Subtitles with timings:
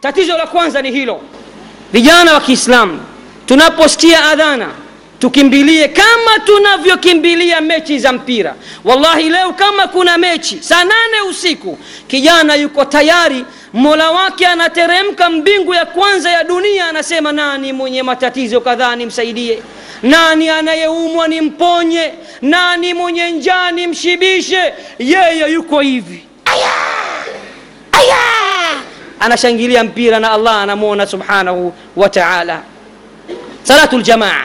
[0.00, 1.20] tatizo la kwanza ni hilo.
[1.92, 3.00] Vijana wa kiislamu
[3.46, 4.68] tunaposikia adhana
[5.18, 8.54] tukimbilie kama tunavyokimbilia mechi za mpira.
[8.84, 11.78] Wallahi leo kama kuna mechi saa nane usiku
[12.08, 18.60] kijana yuko tayari mola wake anateremka mbingu ya kwanza ya dunia anasema nani mwenye matatizo
[18.60, 19.62] kadhaa nimsaidie?
[20.02, 22.12] Nani anayeumwa nimponye?
[22.42, 24.74] Nani mwenye njaa nimshibishe?
[24.98, 26.24] Yeye yuko hivi.
[26.44, 26.72] Aya!
[27.92, 28.45] Aya
[29.20, 32.62] anashangilia mpira na allah anamwona subhanahu wa taala
[33.62, 34.44] salatu ljamaa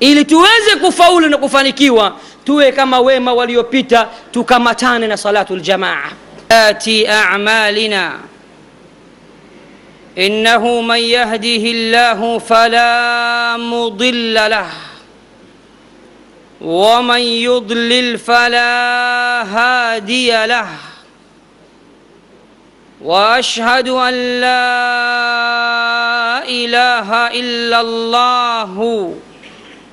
[0.00, 6.02] ili tuweze kufaulu na kufanikiwa tuwe kama wema waliopita tukamatane na salatu ljamaa
[6.48, 8.12] ati amalina
[10.18, 14.66] انه من يهده الله فلا مضل له
[16.60, 18.72] ومن يضلل فلا
[19.42, 20.66] هادي له
[23.04, 24.68] وأشهد أن لا
[26.48, 29.14] إله إلا الله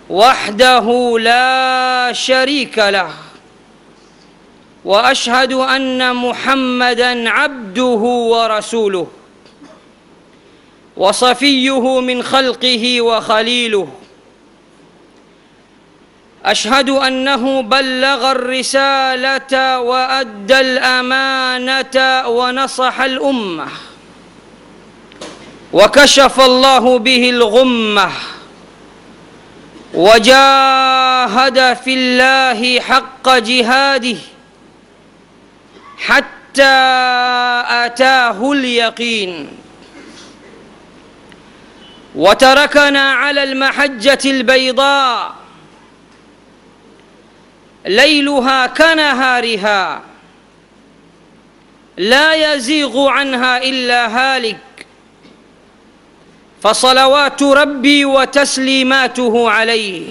[0.10, 3.10] وحده لا شريك له
[4.86, 8.02] وأشهد أن محمدا عبده
[8.34, 9.08] ورسوله
[10.98, 13.88] وصفيه من خلقه وخليله
[16.52, 23.68] أشهد أنه بلغ الرسالة وأدى الأمانة ونصح الأمة.
[25.74, 28.12] وكشف الله به الغمة.
[29.94, 34.18] وجاهد في الله حق جهاده.
[35.98, 36.80] حتى
[37.86, 39.50] أتاه اليقين.
[42.16, 45.39] وتركنا على المحجة البيضاء.
[47.86, 50.02] ليلها كنهارها
[51.98, 54.58] لا يزيغ عنها إلا هالك.
[56.62, 60.08] فصلوات ربي وتسليماته عليه.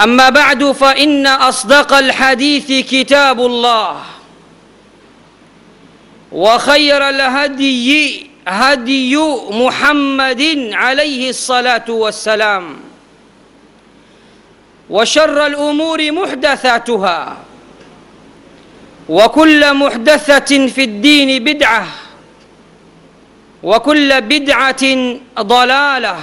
[0.00, 4.00] أما بعد فإن أصدق الحديث كتاب الله.
[6.32, 9.16] وخير الهدي هدي
[9.50, 12.87] محمد عليه الصلاة والسلام.
[14.90, 17.36] وشر الأمور محدثاتها
[19.08, 21.86] وكل محدثة في الدين بدعة
[23.62, 24.84] وكل بدعة
[25.40, 26.16] ضلالة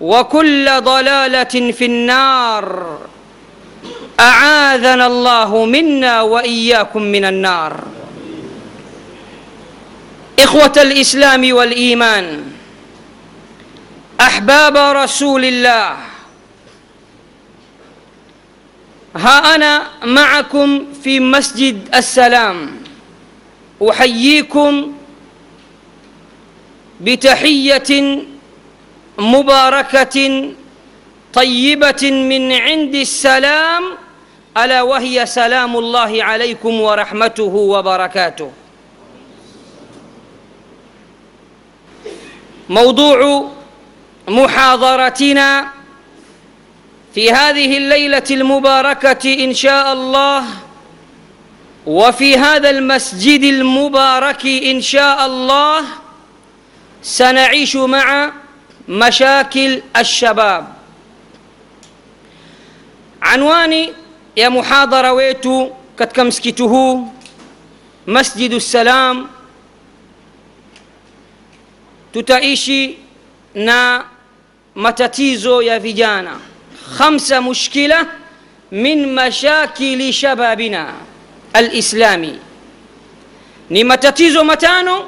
[0.00, 2.98] وكل ضلالة في النار.
[4.20, 7.80] أعاذنا الله منا وإياكم من النار.
[10.38, 12.44] إخوة الإسلام والإيمان
[14.20, 15.96] أحباب رسول الله
[19.18, 22.76] ها أنا معكم في مسجد السلام.
[23.90, 24.92] أحييكم
[27.00, 28.18] بتحية
[29.18, 30.16] مباركة
[31.34, 33.84] طيبة من عند السلام
[34.56, 38.50] ألا وهي سلام الله عليكم ورحمته وبركاته.
[42.68, 43.48] موضوع
[44.28, 45.77] محاضرتنا
[47.18, 50.44] في هذه الليلة المباركة إن شاء الله
[51.86, 55.80] وفي هذا المسجد المبارك إن شاء الله
[57.02, 58.32] سنعيش مع
[58.88, 60.68] مشاكل الشباب.
[63.22, 63.92] عنواني
[64.36, 67.08] يا محاضرة wetu katika msikiti huu
[68.06, 69.28] masjidu salam
[72.12, 72.98] tutaishi
[75.62, 76.47] ya vijana
[76.96, 78.06] خمسة مشكلة
[78.72, 80.94] من مشاكل شبابنا
[81.56, 82.38] الإسلامي.
[83.70, 85.04] نمتتيزو متانو؟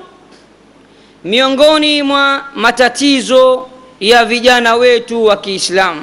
[1.25, 3.67] ميونغوني ما متتيزو
[4.01, 5.97] يا فيجانا ويتو وكي إسلام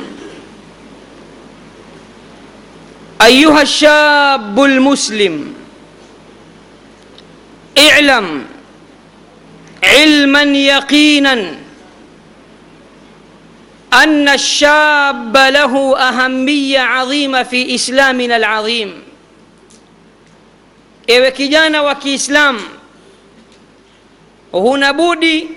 [3.22, 5.54] أيها الشاب المسلم
[7.78, 8.46] اعلم
[9.84, 11.56] علما يقينا
[13.94, 19.04] ان الشاب له اهميه عظيمه في اسلامنا العظيم
[21.08, 22.62] ewe kijana wa kiislamu
[24.52, 25.50] huna budi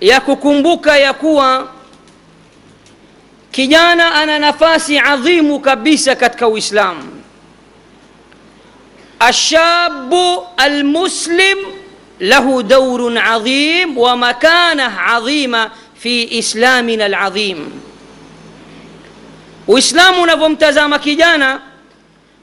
[0.00, 1.68] ya kukumbuka ya kuwa
[3.52, 7.02] kijana ana nafasi adhimu kabisa katika uislamu
[9.28, 10.14] الشاب
[10.60, 11.58] المسلم
[12.20, 15.70] له دور عظيم ومكانه عظيمه
[16.02, 17.70] fi islamina aladhim.
[19.68, 21.60] Uislamu unavyomtazama kijana,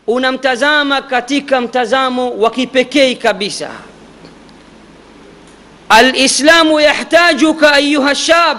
[0.07, 3.69] unamtazama katika mtazamo wa kipekee kabisa.
[5.89, 8.57] Alislamu yahtajuka ayuha shab,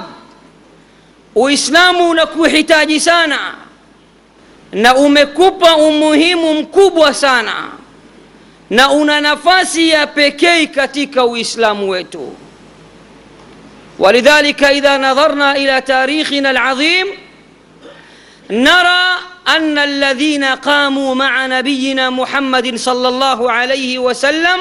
[1.34, 3.54] Uislamu unakuhitaji sana
[4.72, 7.54] na umekupa umuhimu mkubwa sana
[8.70, 12.32] na una nafasi ya pekee katika Uislamu wetu.
[13.98, 17.06] ولذلك إذا نظرنا إلى تاريخنا العظيم
[18.50, 19.18] نرى
[19.48, 24.58] أن الذين قاموا مع نبينا محمد صلى الله عليه وسلم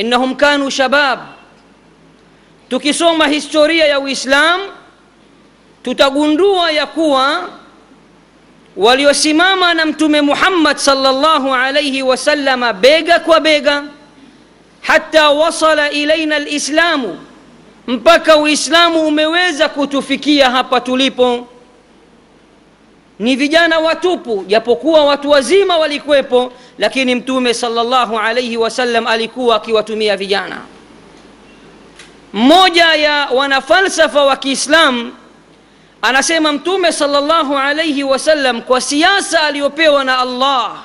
[0.00, 1.26] إنهم كانوا شباب.
[2.70, 4.60] تكسوم هستورية يو إسلام
[5.84, 7.28] تتغندوا يقوى
[8.76, 13.88] وليسماما نمتم محمد صلى الله عليه وسلم بيغك وبيغا
[14.82, 17.25] حتى وصل إلينا الإسلام الإسلام
[17.86, 21.46] mpaka uislamu umeweza kutufikia hapa tulipo.
[23.18, 30.60] Ni vijana watupu japokuwa watu wazima walikuwepo lakini mtume salllahu alaihi wasallam alikuwa akiwatumia vijana.
[32.32, 35.12] Mmoja ya wanafalsafa wa kiislam
[36.02, 40.76] anasema mtume salllahu alaihi wasallam kwa siasa aliyopewa na allah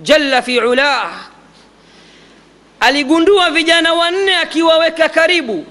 [0.00, 1.10] jalla fi ulah
[2.80, 5.66] aligundua vijana wanne akiwaweka karibu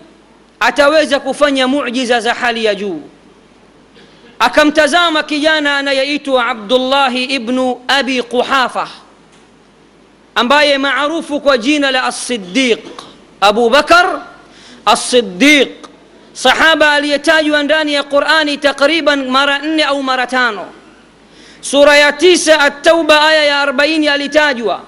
[0.60, 3.02] ataweza kufanya mujiza za hali ya juu
[4.40, 8.88] akamtazama kijana anayeitwa abdullahi ibnu abi quhafa
[10.36, 12.80] ambaye maarufu kwa jina la alsidiq
[13.42, 14.22] abu bakar
[14.86, 15.70] alsidiq
[16.34, 20.66] sahaba aliyetajwa ndani ya qurani takriban mara nne au mara tano
[21.62, 24.82] sura ya tisa attauba aya ya 40 alitajwa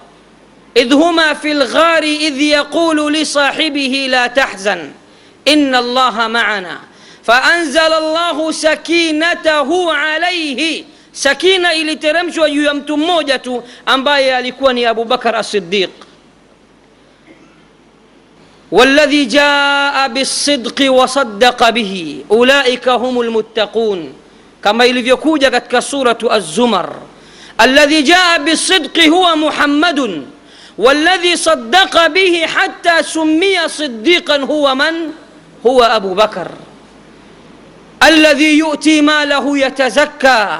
[0.75, 4.91] idh huma fi lghari idh yaqulu lisahibihi la tahzan
[5.47, 6.79] إن الله معنا.
[7.23, 10.83] فأنزل الله سكينته عليه.
[11.11, 15.89] sakina iliteremshwa juu ya mtu mmoja tu ambaye alikuwa abu bakar asidiq
[18.71, 22.23] والذي جاء بالصدق وصدق به.
[22.31, 24.13] أولئك هم المتقون.
[24.63, 26.89] كما ilivyokuja katika suratu الزمر.
[27.61, 30.25] الذي جاء بالصدق هو محمد.
[30.77, 35.11] والذي صدق به حتى سمي صديقا هو من؟
[35.65, 36.47] هو أبو بكر.
[38.03, 40.59] الذي يؤتي ماله يتزكى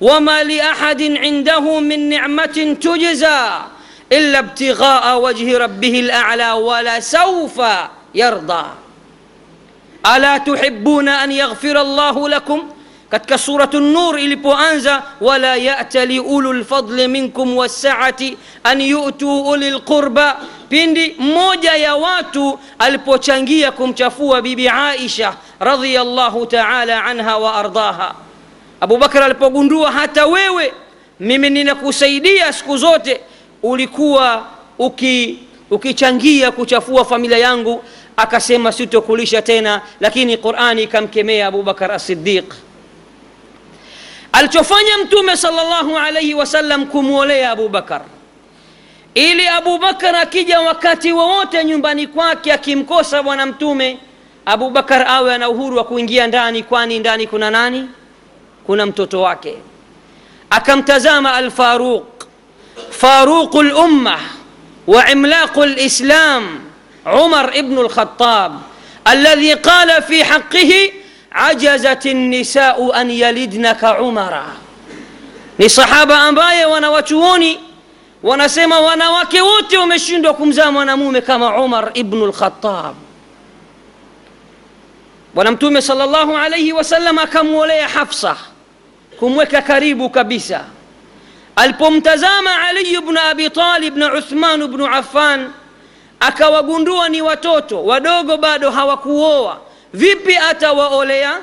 [0.00, 3.48] وما لأحد عنده من نعمة تجزى
[4.12, 7.62] إلا ابتغاء وجه ربه الأعلى ولسوف
[8.14, 8.64] يرضى.
[10.16, 12.62] ألا تحبون أن يغفر الله لكم؟
[13.10, 20.36] katika suratu nur ilipoanza wala yatali ulu lfadli minkum wassaati an yutuu uli lqurba
[20.68, 28.14] pindi mmoja ya watu alipochangia kumchafua bibi aisha radiallahu taala anha wa ardaha.
[28.80, 30.72] Abubakar alipogundua hata wewe
[31.20, 33.20] mimi ninakusaidia siku zote
[33.62, 34.46] ulikuwa
[34.78, 35.38] uki
[35.70, 37.84] ukichangia kuchafua familia yangu.
[38.16, 39.80] Akasema sitokulisha tena.
[40.00, 42.54] Lakini qurani ikamkemea abubakar asidiq
[44.32, 48.00] alichofanya mtume salllahu alaihi wasallam kumwolea abubakar
[49.16, 53.98] ili abubakar akija wakati wowote nyumbani kwake akimkosa bwana mtume
[54.46, 57.88] abubakar awe ana uhuru wa kuingia ndani kwani ndani kuna nani
[58.66, 59.56] kuna mtoto wake
[60.50, 62.04] akamtazama alfaruq
[62.90, 64.18] faruqu lumma
[64.86, 66.60] wa imlaqu lislam
[67.24, 68.52] umar ibnu lkhatab
[69.04, 70.92] alladhi qala fi haqihi
[71.30, 74.44] ajazat nisau an yalidna kaumara
[75.58, 77.65] ni sahaba ambaye wanawachuoni
[78.26, 82.94] wanasema wanawake wote wameshindwa kumzaa mwanamume kama umar ibnu lkhatab
[85.34, 88.36] bwana mtume sal llahu alaihi wasallam akamwolea hafsa
[89.18, 90.64] kumweka karibu kabisa.
[91.56, 95.50] Alipomtazama aliyu bnu abi talib na uthmanu bnu affan
[96.20, 99.58] akawagundua ni watoto wadogo bado hawakuoa.
[99.94, 101.38] Vipi atawaolea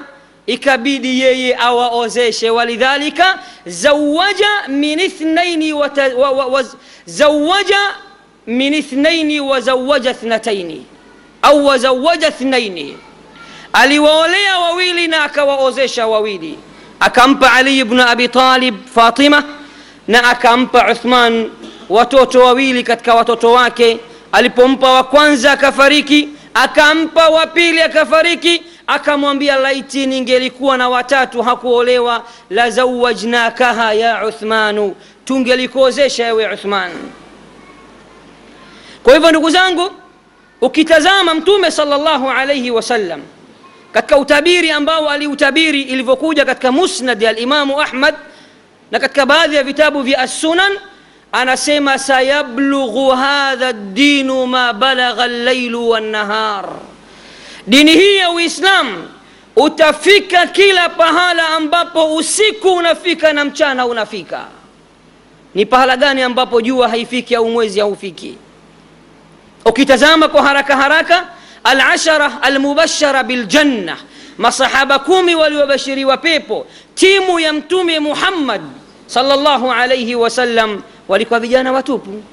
[0.48, 2.50] ikabidi yeye awaozeshe.
[2.50, 5.90] Walidhalika zawaja min ithnaini wa,
[6.32, 6.66] wa,
[7.06, 7.80] zawaja
[8.48, 10.86] min ithnaini wazawaja thnataini.
[11.42, 12.98] Au wazawaja thnaini
[13.74, 16.60] aliwaolea wawili na akawaozesha wawili.
[17.00, 19.44] Akampa ali bnu abi talib fatima
[20.08, 21.50] na akampa uthman
[21.90, 23.98] watoto wawili katika watoto wake.
[24.32, 32.70] Alipompa wa kwanza akafariki akampa wa pili akafariki akamwambia laiti ningelikuwa na watatu hakuolewa la
[32.70, 34.96] zawajnakaha ya uthmanu.
[35.26, 36.92] Tungelikuozesha ewe uthman.
[39.04, 39.92] Kwa hivyo ndugu zangu
[40.62, 43.22] ukitazama mtume salllahu alaihi wasallam
[43.92, 48.16] katika utabiri ambao aliutabiri ilivyokuja katika musnad ya alimamu ahmad
[48.92, 50.72] na katika baadhi ya vitabu vya assunan
[51.32, 56.66] anasema sayablughu hadha ddinu ma balagha llailu wannahar
[57.68, 59.10] dini hii ya uislamu
[59.56, 64.46] utafika kila pahala ambapo usiku unafika na mchana unafika.
[65.56, 68.38] Ni pahala gani ambapo jua haifiki au mwezi haufiki?
[69.66, 71.28] Ukitazama kwa haraka haraka
[71.64, 73.98] alashara almubashara biljanna
[74.38, 76.66] masahaba kumi waliobashiriwa pepo
[76.96, 78.62] timu ya mtume muhammad
[79.08, 82.24] salllahu alaihi wasallam walikuwa vijana watupu.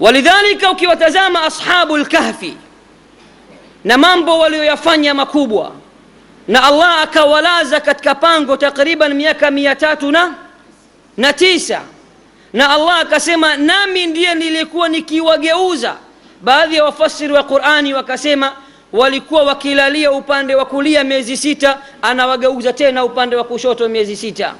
[0.00, 2.56] Walidhalika ukiwatazama ashabu lkahfi
[3.84, 5.72] na mambo walioyafanya makubwa.
[6.48, 10.34] Na allah akawalaza katika pango takriban miaka mia tatu na
[11.16, 11.80] na tisa.
[12.52, 15.94] Na allah akasema nami ndiye nilikuwa nikiwageuza.
[16.42, 18.52] Baadhi ya wafasiri wa qurani wakasema
[18.92, 24.54] walikuwa wakilalia upande wa kulia miezi sita anawageuza tena upande wa kushoto miezi sita.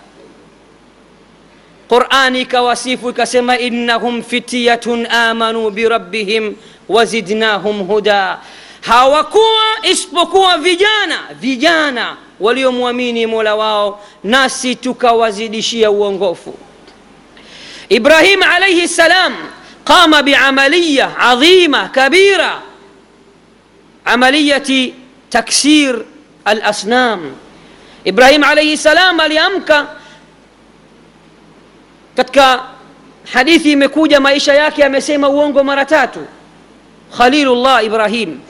[1.89, 6.55] Qurani ikawasifu ikasema innahum fityatun amanu birabbihim
[6.89, 8.39] wazidnahum huda
[8.81, 16.55] hawakuwa isipokuwa vijana vijana waliomwamini mola wao nasi tukawazidishia uongofu
[17.89, 19.37] ibrahim alaihi ssalam
[19.85, 22.63] qama biamaliya adhima kabira
[24.05, 24.95] amaliyati
[25.29, 25.99] taksir
[26.45, 27.33] alasnam
[28.05, 29.87] ibrahim alaihi ssalam aliamka
[32.17, 32.63] katika
[33.33, 36.27] hadithi imekuja maisha yake amesema uongo mara tatu
[37.19, 38.41] khalilullah ibrahim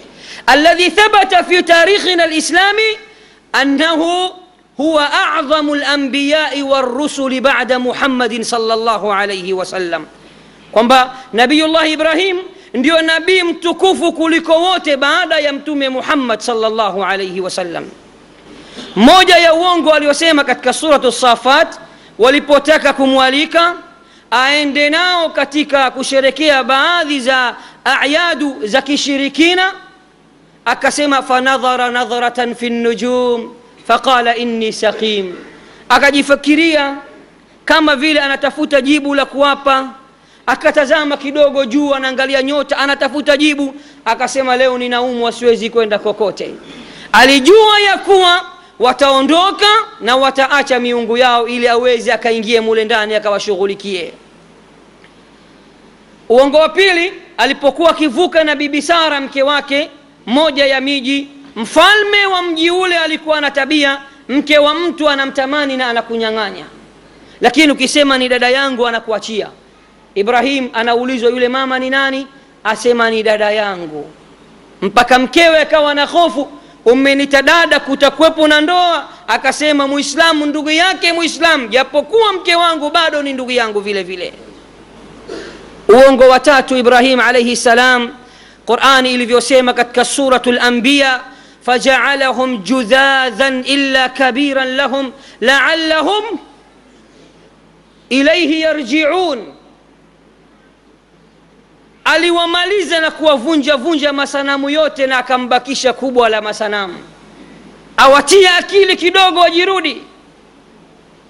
[0.50, 2.90] الذي ثبت في تاريخنا الاسلامي
[3.62, 4.30] انه
[4.80, 10.06] هو اعظم الانبياء والرسل بعد محمد صلى الله عليه وسلم
[10.72, 12.36] kwamba nabiyullah ibrahim
[12.74, 17.84] ndio nabii mtukufu kuliko wote baada ya mtume muhammad salllahu alaihi wasallam
[18.96, 21.80] moja ya uongo aliosema katika suratu safat
[22.18, 23.74] walipotaka kumwalika
[24.30, 27.54] aende nao katika kusherekea baadhi za
[27.84, 29.72] ayadu za kishirikina
[30.64, 33.54] akasema fanadhara nadharatan fi nujum.
[33.86, 35.34] Faqala inni saqim.
[35.88, 36.96] Akajifikiria
[37.64, 39.88] kama vile anatafuta jibu la kuwapa.
[40.46, 43.74] Akatazama kidogo juu anaangalia nyota anatafuta jibu.
[44.04, 46.54] Akasema leo ninaumwa siwezi kwenda kokote.
[47.12, 48.44] Alijua ya kuwa
[48.78, 49.66] wataondoka
[50.00, 54.12] na wataacha miungu yao ili aweze akaingie mule ndani akawashughulikie.
[56.28, 59.90] Uongo wa pili alipokuwa akivuka na bibi sara mke wake
[60.30, 61.28] moja ya miji.
[61.56, 66.64] Mfalme wa mji ule alikuwa na tabia mke wa mtu anamtamani na anakunyang'anya.
[67.40, 69.48] Lakini ukisema ni dada yangu anakuachia.
[70.14, 72.26] Ibrahim anaulizwa yule mama ni nani?
[72.64, 74.10] Asema ni dada yangu.
[74.82, 76.48] Mpaka mkewe akawa na hofu
[76.84, 79.08] umenita dada kutakuwepo na ndoa.
[79.28, 84.32] Akasema muislamu ndugu yake muislamu japokuwa mke wangu bado ni ndugu yangu vile vile.
[85.88, 88.10] Uongo wa tatu ibrahim alaihi salam
[88.66, 91.20] qurani ilivyosema katika suratu lambiya
[91.62, 96.24] fajaalahum judhadhan illa kabiran lahum laallahum
[98.08, 99.46] ilaihi yarjiun.
[102.04, 106.98] Aliwamaliza na kuwavunja vunja masanamu yote na akambakisha kubwa la masanamu.
[107.96, 110.02] Awatia akili kidogo wajirudi.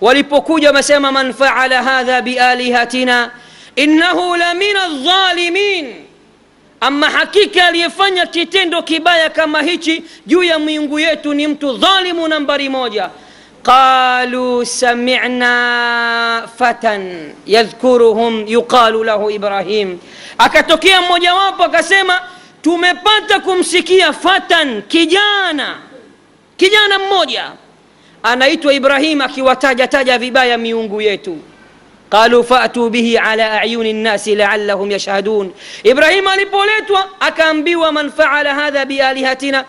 [0.01, 3.31] Walipokuja wamesema man faala hadha bialihatina
[3.77, 5.95] innahu la min aldhalimin
[6.81, 12.69] ama hakika aliyefanya kitendo kibaya kama hichi juu ya miungu yetu ni mtu dhalimu nambari
[12.69, 13.11] moja.
[13.63, 19.99] Qalu sami'na fatan yadhkuruhum yuqalu lahu Ibrahim,
[20.39, 22.21] akatokea mmojawapo akasema
[22.63, 25.77] tumepata kumsikia fatan, kijana
[26.57, 27.53] kijana mmoja.
[28.23, 31.39] Anaitwa Ibrahim, akiwatajataja vibaya miungu yetu.
[32.11, 35.53] قالوا فأتوا به على أعين الناس لعلهم يشهدون.
[35.87, 39.65] إبراهيم انيبوليتو اكان بي ومن فعل هذا بآلهتنا.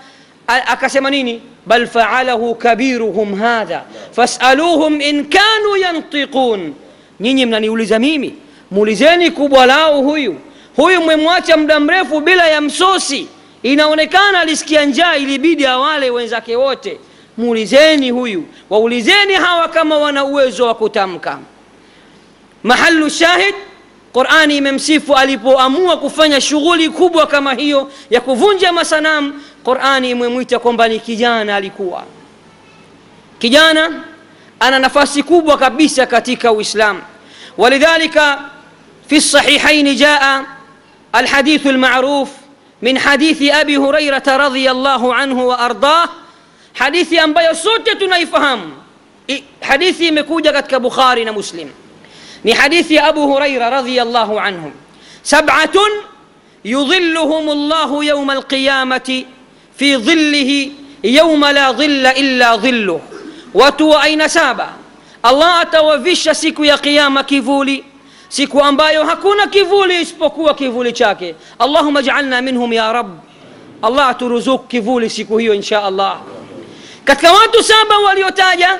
[0.50, 3.86] أكسمانيني بل فعله كبيرهم هذا.
[4.14, 6.74] فاسألوهم إن كانوا ينطقون.
[7.20, 8.34] نيني من يوليزميمي
[8.72, 10.36] موليزيني كبولاو هوي
[10.80, 13.28] هوي مموات يمدمرف بلا يمسوسي.
[13.66, 16.98] إنونكان لسكيانجا إلي بيدي أوالي وينزاكي ووتي.
[17.38, 20.74] موليزيني هوي وأوليزيني هوا كما وأنا أوزو
[22.64, 23.56] mahalu shahid
[24.14, 31.00] qurani imemsifu alipoamua kufanya shughuli kubwa kama hiyo ya kuvunja masanamu qurani imemwita kwamba ni
[31.00, 32.04] kijana alikuwa
[33.40, 34.04] kijana
[34.60, 37.02] ana nafasi kubwa kabisa katika uislam
[37.58, 38.40] walidhalika
[39.10, 40.46] في الصحيحين جاء
[41.16, 42.30] الحديث المعروف
[42.82, 46.10] من حديث أبي هريرة رضي الله عنه وأرضاه
[46.76, 48.72] حديث ambayo sote tunaifahamu
[49.62, 51.70] hadithi imekuja katika bukhari na muslim
[52.46, 54.72] لحديث أبو هريرة رضي الله عنهم.
[55.24, 55.78] سبعة
[56.66, 59.24] يظلهم الله يوم القيامة
[59.78, 60.70] في ظله
[61.04, 63.02] يوم لا ظل إلا ظله.
[63.54, 64.70] وتو أين سابا؟
[65.26, 67.84] الله توفيش سكو يا قيامة كفولي
[68.30, 71.36] سكو أمبايو هكونا كفولي اسبقوا كفولي شاكي.
[71.62, 73.20] اللهم اجعلنا منهم يا رب.
[73.86, 76.22] الله ترزوك كفولي سكو هيو إن شاء الله.
[77.06, 78.80] katika سابا saba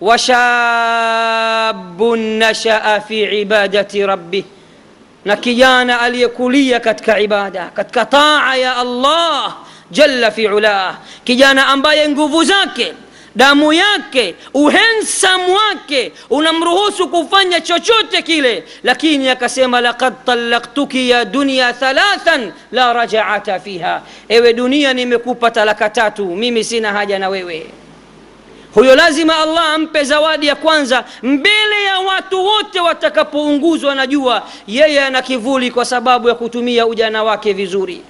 [0.00, 2.02] وشاب
[2.42, 4.44] نشأ في عبادة ربه.
[5.26, 7.70] نكيانا اليكولية كتك عبادة.
[7.76, 9.54] كتك طاعة يا الله
[9.92, 10.94] جل في علاه.
[11.26, 12.94] كيان أمباي نقفو زاك
[13.36, 18.62] دامو ياك وهن سمواك ونمرهوس كفانيا تشوتة كيلي.
[18.84, 24.02] لكن يا كسيما لقد طلقتك يا دنيا ثلاثا لا رجعة فيها.
[24.30, 27.83] إيوه دنيا نمكوبة لكتاتو ميمي سينا هاجنا ويوي وي.
[28.74, 35.04] Huyo lazima allah ampe zawadi ya kwanza mbele ya watu wote watakapounguzwa na jua yeye
[35.04, 38.02] ana kivuli kwa sababu ya kutumia ujana wake vizuri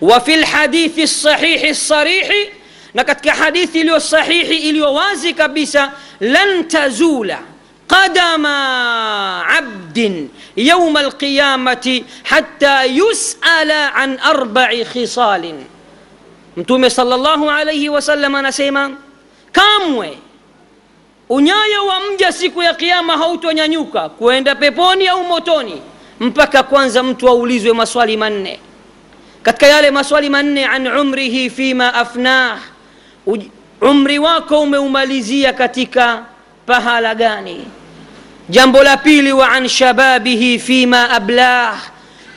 [0.00, 2.50] wa fi lhadithi lsahihi lsarihi
[2.94, 7.38] na katika hadithi iliyo sahihi iliyo wazi kabisa lan tazula
[7.86, 15.64] qadama abdin yauma alqiyamati hatta yusala an arbai khisalin
[16.56, 18.90] mtume salllahu alaihi wasallam anasema
[19.54, 20.18] kamwe.
[21.28, 25.82] Unyayo wa mja siku ya kiama hautonyanyuka kuenda peponi au motoni
[26.20, 28.58] mpaka kwanza mtu aulizwe maswali manne.
[29.42, 32.58] Katika yale maswali manne an umrihi fima afnah
[33.80, 36.24] umri wako umeumalizia katika
[36.66, 37.64] pahala gani?
[38.48, 41.82] Jambo la pili wa an shababihi fima ablah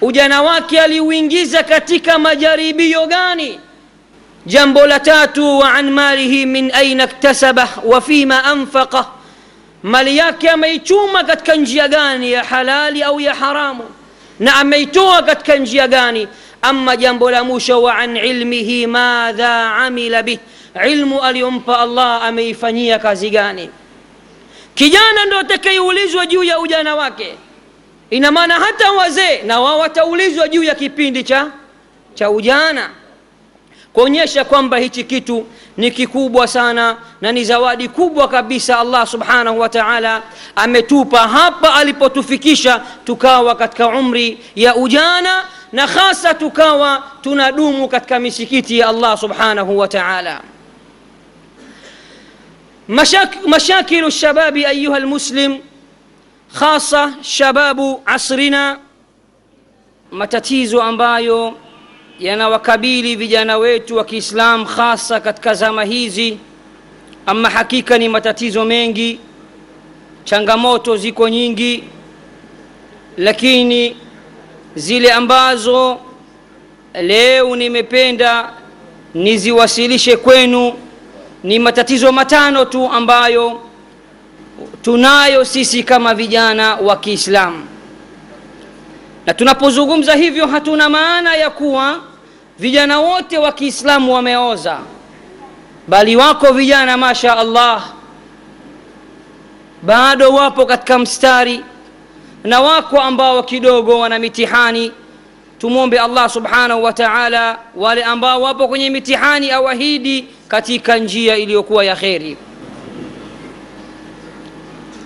[0.01, 3.59] ujana wake aliuingiza katika majaribio gani
[4.47, 9.13] جنب لتاتو وعن ماله من أين اكتسبه وفيما أنفقه.
[9.83, 13.79] ملياك يا ميتوما قد كان جياغاني يا حلالي أو يا حرام.
[14.39, 16.27] نعم ميتوما قد كان جياغاني
[16.65, 20.37] أما جنب لموشا وعن علمه ماذا عمل به.
[20.75, 23.69] علم اليمفى الله أمي فنيك زيغاني
[24.75, 27.35] كيانا نوتك يوليز وجو يا أجانا واكي.
[28.13, 31.51] إنما نهتا وزي نواوة أوليز وجو يا كيبين ديشا
[32.15, 32.89] تشاوجانا
[33.92, 39.68] kuonyesha kwamba hichi kitu ni kikubwa sana na ni zawadi kubwa kabisa allah subhanahu wa
[39.68, 40.22] taala
[40.56, 48.88] ametupa hapa alipotufikisha tukawa katika umri ya ujana na hasa tukawa tunadumu katika misikiti ya
[48.88, 50.40] allah subhanahu wa taala
[52.88, 55.60] مشاك مشاكل الشباب أيها المسلم
[56.54, 58.78] خاصة شباب عصرنا
[60.12, 61.54] matatizo ambayo
[62.19, 66.37] yanawakabili vijana wetu wa kiislam hasa katika zama hizi.
[67.25, 69.19] Ama hakika ni matatizo mengi
[70.23, 71.83] changamoto ziko nyingi
[73.17, 73.95] lakini
[74.75, 75.97] zile ambazo
[76.93, 78.53] leo nimependa
[79.13, 80.73] niziwasilishe kwenu
[81.43, 83.61] ni matatizo matano tu ambayo
[84.81, 87.67] tunayo sisi kama vijana wa kiislamu
[89.27, 91.99] na tunapozungumza hivyo hatuna maana ya kuwa
[92.59, 94.77] vijana wote wa kiislamu wameoza.
[95.87, 97.83] Bali wako vijana masha allah
[99.81, 101.63] bado wapo katika mstari
[102.43, 104.91] na wako ambao kidogo wana mitihani.
[105.59, 111.95] Tumwombe allah subhanahu wa taala wale ambao wapo kwenye mitihani awahidi katika njia iliyokuwa ya
[111.95, 112.37] kheri.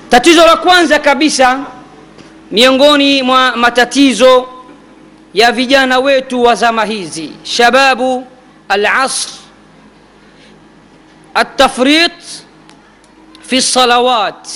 [0.10, 1.60] Tatizo la kwanza kabisa
[2.52, 4.48] miongoni mwa matatizo
[5.34, 8.28] ya vijana wetu wa zama hizi shababu
[8.70, 9.30] alasr
[11.34, 12.12] atafrit
[13.42, 14.48] fi salawat.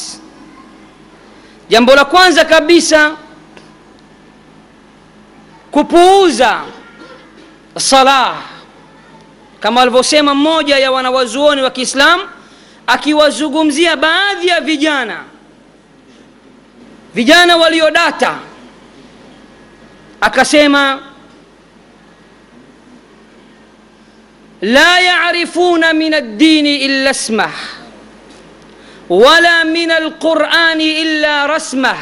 [1.70, 3.12] Jambo la kwanza kabisa
[5.72, 6.62] kupuuza
[7.78, 8.36] salah.
[9.60, 12.22] Kama alivyosema mmoja ya wanawazuoni wa kiislam
[12.88, 15.24] akiwazungumzia baadhi ya vijana
[17.16, 18.36] vijana waliodata
[20.22, 21.02] akasema
[24.62, 27.54] la yarifuna min addini illa smah
[29.10, 31.98] wala min alqurani illa rasmah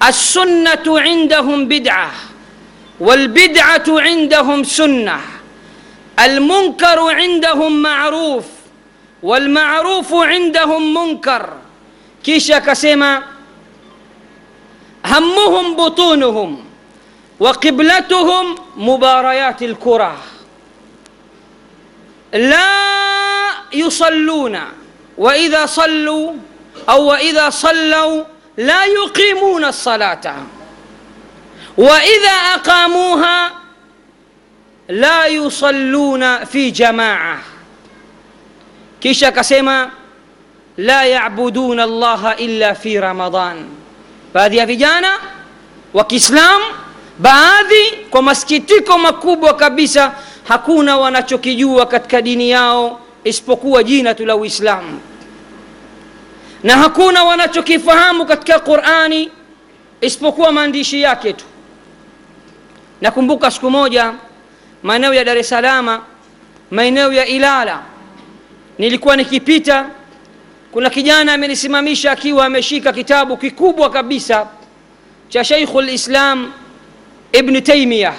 [0.00, 2.12] السنة عندهم بدعه
[3.00, 5.20] والبدعه عندهم سنه
[6.24, 8.44] المنكر عندهم معروف
[9.22, 11.44] والمعروف عندهم منكر
[12.24, 13.22] كيشا كسيما
[15.06, 16.64] همهم بطونهم
[17.40, 20.16] وقبلتهم مباريات الكرة.
[22.32, 22.70] لا
[23.72, 24.60] يصلون
[25.18, 26.32] وإذا صلوا
[26.88, 28.24] أو وإذا صلوا
[28.56, 30.36] لا يقيمون الصلاة.
[31.78, 33.50] وإذا أقاموها
[34.88, 37.38] لا يصلون في جماعة.
[39.00, 39.90] كيشا كسيما
[40.78, 43.79] لا يعبدون الله إلا في رمضان.
[44.34, 45.18] Baadhi ya vijana
[45.94, 46.64] wa Kiislamu,
[47.18, 50.12] baadhi kwa masikitiko makubwa kabisa
[50.48, 55.00] hakuna wanachokijua katika dini yao isipokuwa jina tu la uislamu.
[56.62, 59.30] Na hakuna wanachokifahamu katika qurani
[60.00, 61.44] isipokuwa maandishi yake tu.
[63.00, 64.12] Nakumbuka siku moja
[64.82, 66.02] maeneo ya dar es salama
[66.70, 67.82] maeneo ya ilala
[68.78, 69.86] nilikuwa nikipita
[70.72, 74.46] kuna kijana amenisimamisha akiwa ameshika kitabu kikubwa kabisa
[75.28, 76.52] cha shaikhu lislam
[77.32, 78.14] Ibn Taymiyah,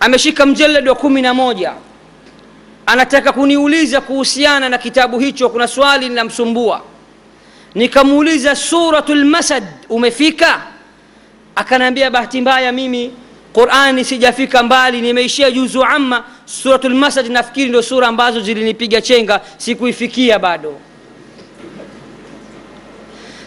[0.00, 1.72] ameshika mjaladi wa kumi na moja.
[2.86, 5.48] Anataka kuniuliza kuhusiana na kitabu hicho.
[5.48, 6.82] Kuna swali linamsumbua.
[7.74, 10.62] Nikamuuliza suratul lmasad umefika?
[11.54, 13.12] Akanaambia bahati mbaya mimi
[13.56, 16.24] qurani sijafika mbali nimeishia juzu amma.
[16.44, 20.74] Suratu lmasad nafikiri ndio sura ambazo zilinipiga chenga sikuifikia bado.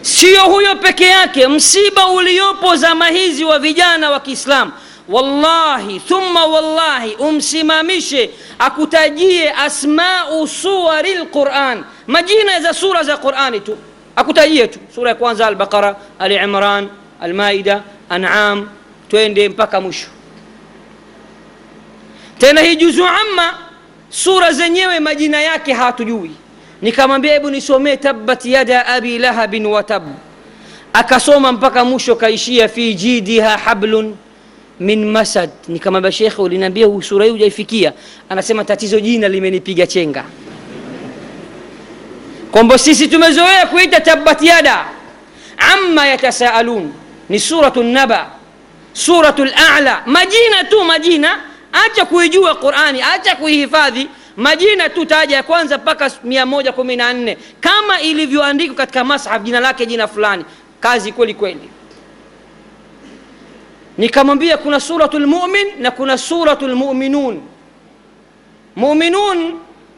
[0.02, 4.72] Sio huyo peke yake msiba uliopo zama hizi wa vijana wa kiislamu.
[5.10, 13.78] Wallahi thumma wallahi umsimamishe akutajie asmau suwari lquran majina za sura za qurani tu.
[14.16, 14.80] Akutajie tu.
[14.96, 16.90] Sura ya kwanza albaqara alimran
[17.22, 18.70] almaida anam
[19.10, 20.08] twende mpaka mwisho.
[22.38, 23.54] Tena hii juzu amma
[24.10, 26.32] sura zenyewe majina yake hatujui.
[26.82, 30.04] Nikamwambia hebu nisomee tabbat yada abi lahabin watab
[30.94, 34.16] akasoma mpaka mwisho kaishia fi jidiha hablun
[34.80, 35.50] min masad.
[35.68, 37.94] Nikamwambia shekhe uliniambia sura hii hujaifikia?
[38.30, 40.24] Anasema tatizo jina limenipiga chenga.
[42.52, 44.86] Kwamba sisi tumezoea kuita tabbat yada.
[45.74, 46.92] Amma yatasaalun.
[47.30, 48.39] Ni suratu naba
[49.00, 51.40] suratu lala majina tu majina.
[51.74, 54.10] Acha kuijua qurani acha kuihifadhi.
[54.38, 60.46] Majina tu taja ya kwanza mpaka 114 kama ilivyoandikwa katika mashaf jina lake jina fulani.
[60.80, 61.70] Kazi kweli kweli.
[63.98, 67.42] Nikamwambia kuna suratu lmumin na kuna suratu lmuminun
[68.76, 69.54] muminun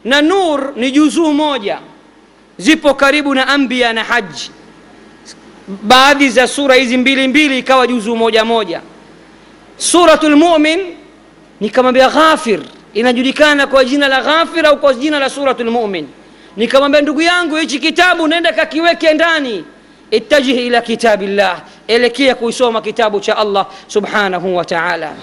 [0.05, 1.79] na nur ni juzuu moja.
[2.57, 4.51] Zipo karibu na ambia na haji.
[5.67, 8.81] Baadhi za sura hizi mbili mbili ikawa juzuu moja moja
[9.81, 10.79] suratu lmumin
[11.61, 12.59] nikamwambia ghafir
[12.93, 16.07] inajulikana kwa jina la ghafir au kwa jina la suratu lmumin
[16.57, 19.65] nikamwambia ndugu yangu hichi kitabu naenda kakiweke ndani.
[20.11, 21.61] Ittajihi ila kitabillah.
[21.87, 25.13] Elekea kuisoma kitabu cha allah subhanahu wa taala.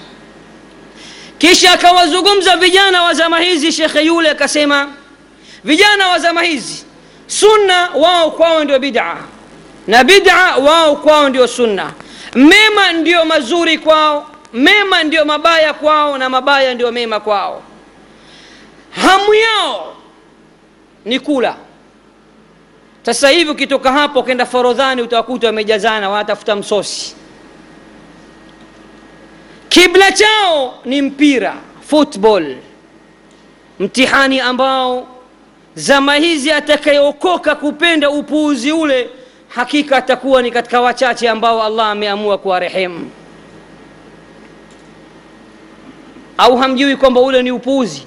[1.38, 4.88] Kisha akawazungumza vijana wa zama hizi shekhe yule akasema
[5.64, 6.84] vijana wa zama hizi
[7.26, 9.16] sunna wao kwao ndio bid'a
[9.86, 11.92] na bid'a wao kwao ndio sunna.
[12.34, 17.62] Mema ndio mazuri kwao mema ndio mabaya kwao na mabaya ndio mema kwao.
[18.90, 19.96] Hamu yao
[21.04, 21.56] ni kula.
[23.02, 27.16] Sasa hivi ukitoka hapo ukenda forodhani utawakuta wamejazana wanatafuta msosi.
[29.68, 31.56] Kibla chao ni mpira
[31.88, 32.56] football.
[33.80, 35.06] Mtihani ambao
[35.74, 39.10] zama hizi atakayeokoka kupenda upuuzi ule
[39.48, 43.10] hakika atakuwa ni katika wachache ambao allah ameamua kuwarehemu
[46.38, 48.06] au hamjui kwamba ule ni upuuzi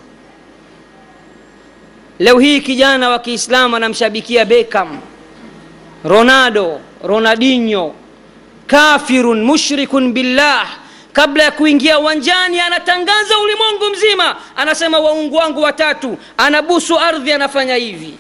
[2.20, 5.00] leo hii kijana wa kiislamu anamshabikia bekam
[6.06, 7.94] ronaldo ronaldinho
[8.68, 10.68] kafirun mushrikun billah.
[11.14, 18.14] Kabla ya kuingia uwanjani anatangaza ulimwengu mzima anasema waungu wangu watatu anabusu ardhi anafanya hivi.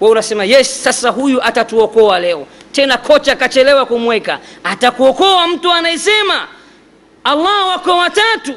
[0.00, 2.46] We unasema yes sasa huyu atatuokoa leo.
[2.72, 4.38] Tena kocha akachelewa kumweka.
[4.64, 6.46] Atakuokoa mtu anayesema
[7.24, 8.54] allah wako watatu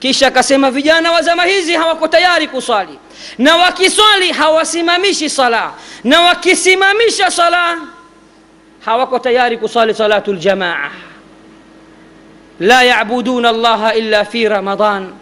[0.00, 2.98] kisha akasema vijana wa zama hizi hawako tayari kuswali
[3.38, 5.72] na wakiswali hawasimamishi sala
[6.04, 7.78] na wakisimamisha sala
[8.84, 10.90] hawako tayari kusali salatu ljamaa
[12.60, 15.12] la yabuduna allaha illa fi ramadan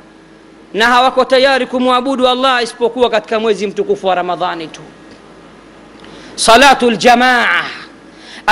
[0.75, 4.81] na hawako tayari kumwabudu allah isipokuwa katika mwezi mtukufu wa ramadhani tu
[6.35, 7.65] salatu ljamaa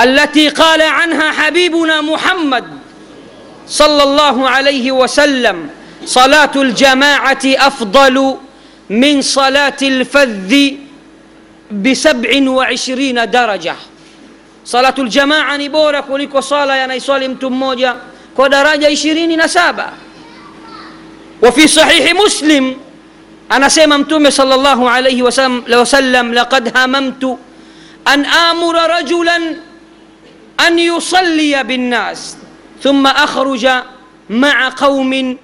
[0.03, 2.65] التي قال عنها حبيبنا محمد
[3.67, 5.69] صلى الله عليه وسلم
[6.05, 8.37] صلاة الجماعة أفضل
[8.89, 10.53] من صلاة الفذ
[11.71, 13.75] بسبع وعشرين درجة.
[14.65, 17.95] صلاة الجماعة نبورك كوليك صلاة يعني صلاة امتموجة
[18.37, 18.47] موجة.
[18.47, 19.85] درجة عشرين نسابة.
[21.43, 22.77] وفي صحيح مسلم
[23.51, 25.21] أنا سيما صلى الله عليه
[25.69, 27.37] وسلم لقد هممت
[28.07, 29.37] أن آمر رجلا
[30.67, 32.37] أن يصلي بالناس
[32.83, 33.69] ثم أخرج
[34.29, 35.37] مع قوم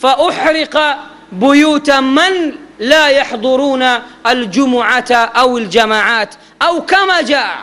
[0.00, 0.98] فأحرق
[1.32, 3.82] بيوت من لا يحضرون
[4.26, 7.58] الجمعة أو الجماعات أو كما جاء.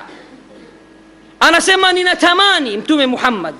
[1.43, 3.55] أنا سمعني نتماني متوم محمد.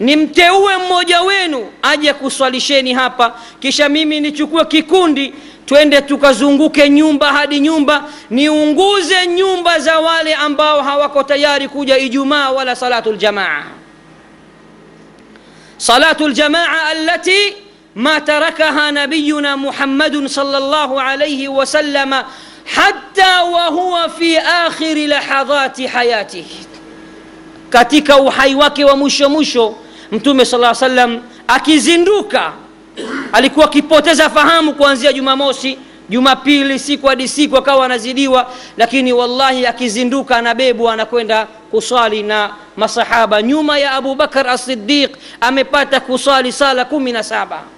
[0.00, 3.34] نمتئوه مموجا وينو؟ أجي كسواليشيني هابا.
[3.62, 5.34] كيشا ميمي نتشكوه كيكوندي.
[5.66, 12.76] tuende tukazunguke nyumba hadi nyumba niunguze nyumba za wale ambao hawako tayari kuja ijumaa wala
[12.76, 13.62] salatu ljamaa
[15.76, 17.56] salatu ljamaa alati
[17.96, 22.22] ما تركها نبينا محمد صلى الله عليه وسلم
[22.66, 26.44] حتى وهو في آخر لحظات حياته.
[27.74, 29.66] كتك وحيوك ومشو مشو
[30.12, 31.10] متومي صلى الله عليه وسلم
[31.50, 32.34] أكي زندوك
[33.36, 35.78] أليكو أكي بوتزا زيا كوانزيا جماموسي
[36.10, 38.42] جما بيلي سيكوا دي سيكوا كوا نزيديوا
[38.78, 44.52] لكني والله أكي زندوك أنا بيبو أنا كويندا كصالي نا مصحابا نيوما يا أبو بكر
[44.52, 47.73] الصديق أمي باتا كصالي صالة من نسابا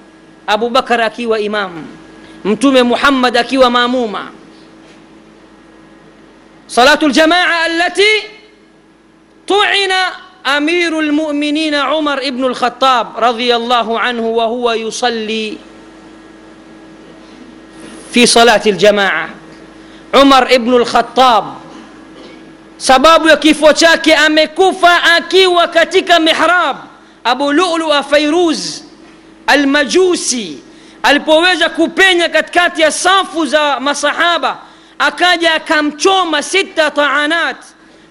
[0.47, 1.87] abubakar akiwa imamu
[2.45, 4.31] mtume muhammad akiwa maamuma
[6.67, 8.23] salatu ljamaa allati
[9.47, 10.13] tuina
[10.45, 15.59] amiru lmuminina umar ibnu lkhatab radiallahu anhu wahuwa yusalli
[18.13, 19.29] في صلاة الجماعة
[20.15, 21.45] عمر ابن الخطاب
[22.79, 26.77] sababu ya kifo chake amekufa akiwa katika mihrab
[27.25, 28.81] abu lulua fairuz
[29.47, 30.59] almajusi
[31.03, 34.59] alipoweza kupenya katikati ya safu za masahaba
[34.99, 37.57] akaja akamchoma sita taanat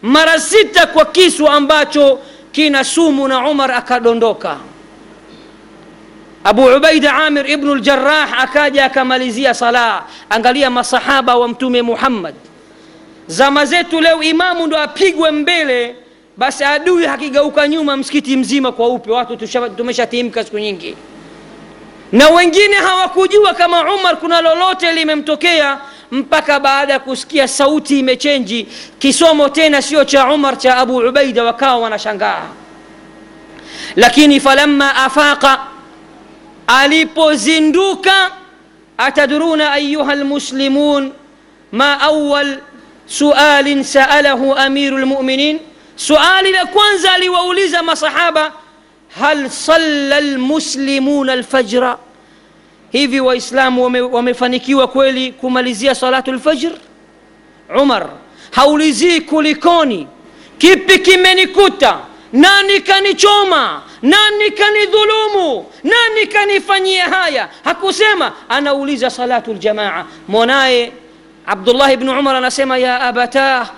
[0.02, 2.20] mara sita kwa kisu ambacho
[2.52, 4.58] kina sumu na umar akadondoka.
[6.44, 10.04] Abu ubaida amir ibnu ljarah akaja akamalizia sala.
[10.30, 12.36] Angalia masahaba wa mtume muhammad.
[13.28, 15.96] Zama zetu leo imamu ndo apigwe mbele
[16.38, 19.12] basi adui hakigeuka nyuma msikiti mzima kwa upe.
[19.12, 19.38] Watu
[19.78, 20.96] tumeshatimka siku nyingi
[22.16, 25.78] na wengine hawakujua kama umar kuna lolote limemtokea
[26.12, 28.68] mpaka baada ya kusikia sauti imechenji
[29.00, 32.42] kisomo tena sio cha umar cha abu ubaida wakawa wanashangaa
[33.96, 35.60] lakini falamma afaqa
[36.68, 38.32] alipozinduka
[38.98, 41.12] atadruna ayuha lmuslimun
[41.72, 42.58] ma awal
[43.08, 45.60] sualin saalahu amiru lmuminin
[45.96, 48.52] suali la kwanza aliwauliza masahaba
[49.20, 51.98] hal salla lmuslimuna lfajra
[52.96, 56.72] hivi waislamu wame, wamefanikiwa kweli kumalizia salatu lfajr
[57.82, 58.08] umar
[58.52, 60.08] haulizii kulikoni
[60.58, 61.98] kipi kimenikuta
[62.34, 70.92] nani kanichoma nani kanidhulumu nani kanifanyia haya hakusema anauliza salatu ljamaa mwanaye
[71.46, 73.70] abdullah bnu umar anasema ya abatah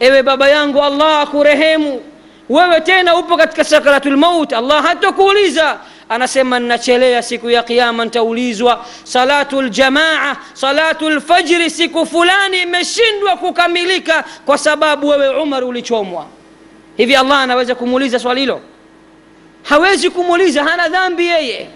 [0.00, 2.02] ewe baba yangu allah akurehemu
[2.48, 9.62] wewe tena upo katika sakaratu lmaut allah hatakuuliza anasema nachelea siku ya kiama ntaulizwa salatu
[9.62, 16.26] ljamaa salatu lfajri siku fulani imeshindwa kukamilika kwa sababu wewe umar ulichomwa.
[16.96, 18.60] Hivi allah anaweza kumuuliza swali hilo?
[19.62, 21.68] Hawezi kumuuliza hana dhambi yeye.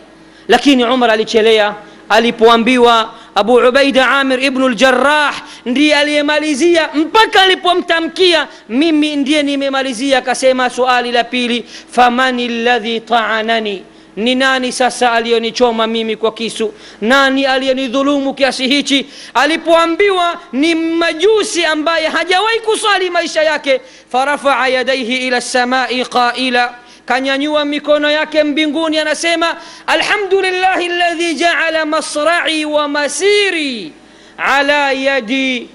[0.48, 1.74] Lakini umar alichelea
[2.08, 11.12] alipoambiwa abu ubaida amir ibnu ljarah ndiye aliyemalizia mpaka alipomtamkia mimi ndiye nimemalizia akasema suali
[11.12, 13.84] la pili famani ladhi taanani
[14.18, 22.08] ni nani sasa aliyonichoma mimi kwa kisu nani aliyenidhulumu kiasi hichi alipoambiwa ni majusi ambaye
[22.08, 23.80] hajawahi kusali maisha yake
[24.12, 26.74] farafaa yadaihi ila lsamai qaila
[27.06, 33.92] kanyanyua mikono yake mbinguni anasema alhamdulillahi ladhi jaala masrai wa masiri
[34.38, 35.68] ala yadi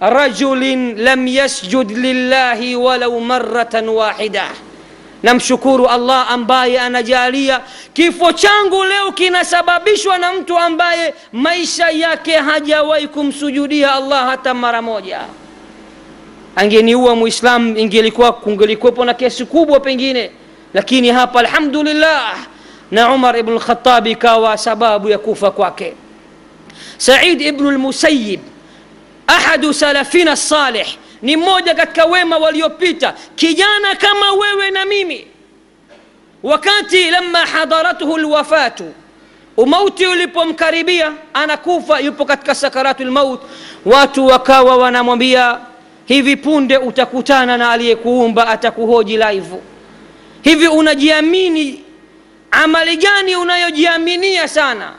[0.00, 4.48] rajulin lam yasjud lillahi walau maratan wahida
[5.22, 7.60] namshukuru allah ambaye anajalia.
[7.92, 15.20] Kifo changu leo kinasababishwa na mtu ambaye maisha yake hajawahi kumsujudia allah hata mara moja.
[16.56, 20.30] Angeniua muislam ingelikuwa kungelikuwepo na kesi kubwa pengine.
[20.74, 22.36] Lakini hapa alhamdulillah
[22.90, 25.94] na umar ibn lkhatabi ikawa sababu ya kufa kwake.
[26.98, 28.40] Said ibnu lmusayib
[29.26, 30.86] ahadu salafina salih
[31.22, 33.14] ni mmoja katika wema waliopita.
[33.36, 35.26] Kijana kama wewe na mimi.
[36.42, 38.92] Wakati lama hadaratuhu lwafatu
[39.56, 43.40] umauti ulipomkaribia anakufa yupo katika sakaratu lmaut
[43.86, 45.58] watu wakawa wanamwambia
[46.04, 49.62] hivi punde utakutana na aliyekuumba atakuhoji laivu
[50.42, 51.84] hivi unajiamini?
[52.50, 54.92] Amali gani unayojiaminia sana?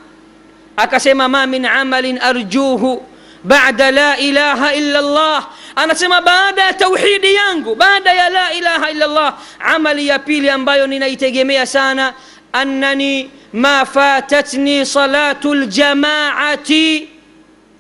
[0.77, 3.03] Akasema ma min amalin arjuhu
[3.43, 9.07] bada la ilaha illa llah anasema baada ya tauhidi yangu baada ya la ilaha illa
[9.07, 12.13] llah amali ya pili ambayo ninaitegemea sana
[12.53, 17.09] annani ma fatatni salatu ljamaati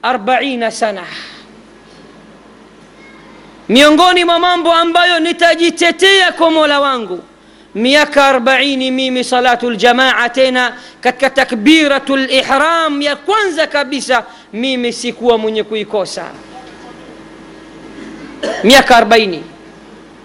[0.03, 1.03] arbaina sana.
[3.69, 7.23] Miongoni mwa mambo ambayo nitajitetea kwa mola wangu
[7.75, 14.23] miaka arbaini mimi salatu ljamaa tena katika takbiratu lihram ya kwanza kabisa
[14.53, 16.25] mimi sikuwa mwenye kuikosa
[18.63, 19.07] miaka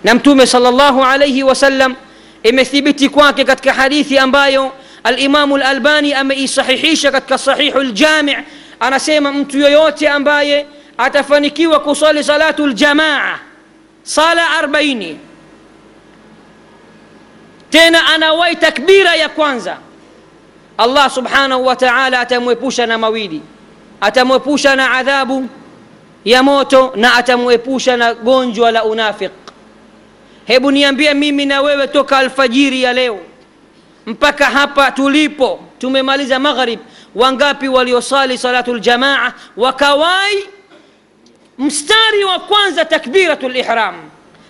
[0.04, 1.94] na mtume sal llahu alaihi wasallam
[2.42, 4.72] imethibiti kwake katika hadithi ambayo
[5.04, 8.36] alimamu lalbani ameisahihisha katika sahihu ljami
[8.80, 10.66] anasema mtu yoyote ambaye
[10.98, 13.38] atafanikiwa kusali salatu ljamaa
[14.02, 15.18] sala arbaini
[17.70, 19.76] tena anawai takbira ya kwanza
[20.78, 23.42] allah subhanahu wa taala atamwepusha na mawili
[24.00, 25.48] atamwepusha na adhabu
[26.26, 29.30] ya moto na atamwepusha na gonjwa la unafiq.
[30.46, 33.20] Hebu niambie mimi na wewe toka alfajiri ya leo
[34.06, 36.80] mpaka hapa tulipo tumemaliza maghrib
[37.14, 40.44] wangapi waliosali salatu ljamaa wakawai?
[41.58, 43.94] Mstari wa kwanza takbiratu lihram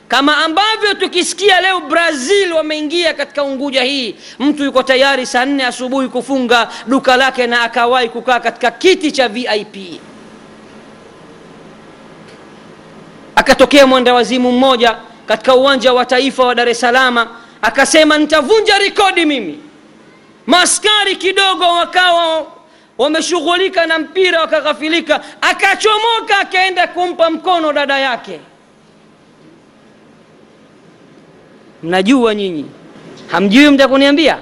[0.09, 6.09] kama ambavyo tukisikia leo brazil wameingia katika unguja hii mtu yuko tayari saa nne asubuhi
[6.09, 9.77] kufunga duka lake na akawahi kukaa katika kiti cha vip
[13.37, 14.97] akatokea mwendawazimu mmoja
[15.27, 17.29] katika uwanja wa taifa wa dar es salama
[17.63, 19.59] akasema nitavunja rekodi mimi.
[20.47, 22.47] Maskari kidogo wakawa
[22.99, 25.21] wameshughulika na mpira wakaghafilika.
[25.41, 28.41] Akachomoka akaenda kumpa mkono dada yake.
[31.83, 32.67] Mnajua nyinyi
[33.27, 34.39] hamjui mtakuniambia?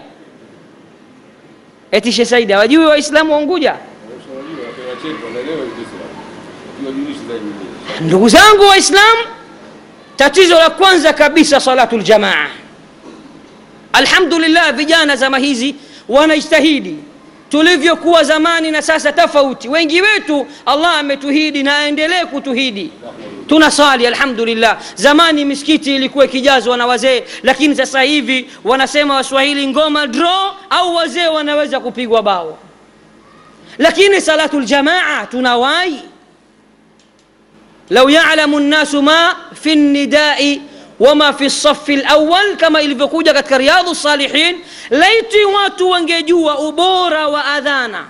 [1.90, 3.76] Eti Sheikh Said waislamu wa Unguja
[8.00, 9.20] ndugu zangu waislamu
[10.16, 12.46] tatizo la kwanza kabisa salatu ljamaa
[13.92, 15.74] alhamdulillah vijana zama hizi
[16.08, 16.96] wanajitahidi.
[17.48, 19.68] Tulivyokuwa zamani na sasa tofauti.
[19.68, 22.90] Wengi wetu allah ametuhidi na aendelee kutuhidi.
[23.46, 24.78] Tunasali alhamdulillah.
[24.94, 31.26] Zamani misikiti ilikuwa ikijazwa na wazee lakini sasa hivi wanasema waswahili ngoma dro au wazee
[31.26, 32.58] wanaweza kupigwa bao.
[33.78, 36.02] Lakini salatu ljamaa tunawai
[37.90, 40.62] lau yalamu nnasu ma fi nidai
[41.00, 48.04] wama fi safi lawal kama ilivyokuja katika riadhu salihin laiti watu wangejua ubora wa adhana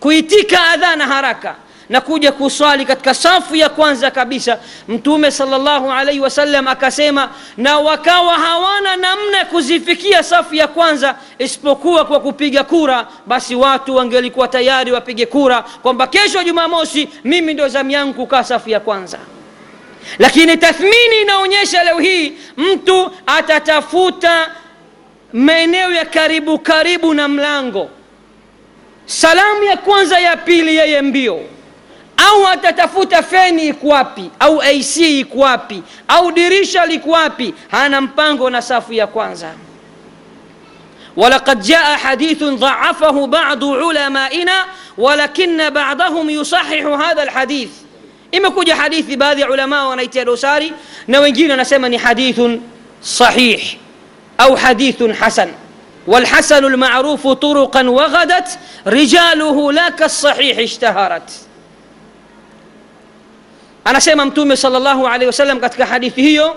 [0.00, 1.54] kuitika adhana haraka
[1.94, 8.34] na kuja kuswali katika safu ya kwanza kabisa mtume salllahu alaihi wasallam akasema na wakawa
[8.34, 14.92] hawana namna ya kuzifikia safu ya kwanza isipokuwa kwa kupiga kura basi watu wangelikuwa tayari
[14.92, 19.18] wapige kura kwamba kesho jumamosi mimi ndo zamu yangu kukaa safu ya kwanza.
[20.18, 24.50] Lakini tathmini inaonyesha leo hii mtu atatafuta
[25.32, 27.90] maeneo ya karibu karibu na mlango.
[29.06, 31.53] Salamu ya kwanza ya pili yeye mbio
[32.16, 38.50] au atatafuta feni iko wapi au ac iko wapi au dirisha liko wapi hana mpango
[38.50, 39.50] na safu ya kwanza
[41.16, 44.64] ولقد جاء حديث ضعفه بعض علمائنا
[44.98, 47.68] ولكن بعضهم يصحح هذا الحديث
[48.32, 50.72] imekuja hadithi baadhi ya ulama wanaitia dosari
[51.08, 52.60] na wengine wanasema ni hadithun
[53.00, 53.62] sahih
[54.38, 55.48] au hadithun hasan
[56.06, 61.30] والحسن المعروف طرقا وغدت رجاله لا كالصحيح اشتهرت
[63.84, 66.56] anasema mtume sallallahu alaihi wasallam katika hadithi hiyo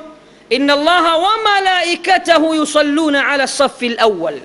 [0.49, 4.39] inna allaha wa malaikatahu yusalluna ala safi lawal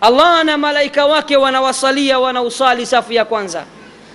[0.00, 3.64] allah na malaika wake wanawasalia wanausali safu ya kwanza.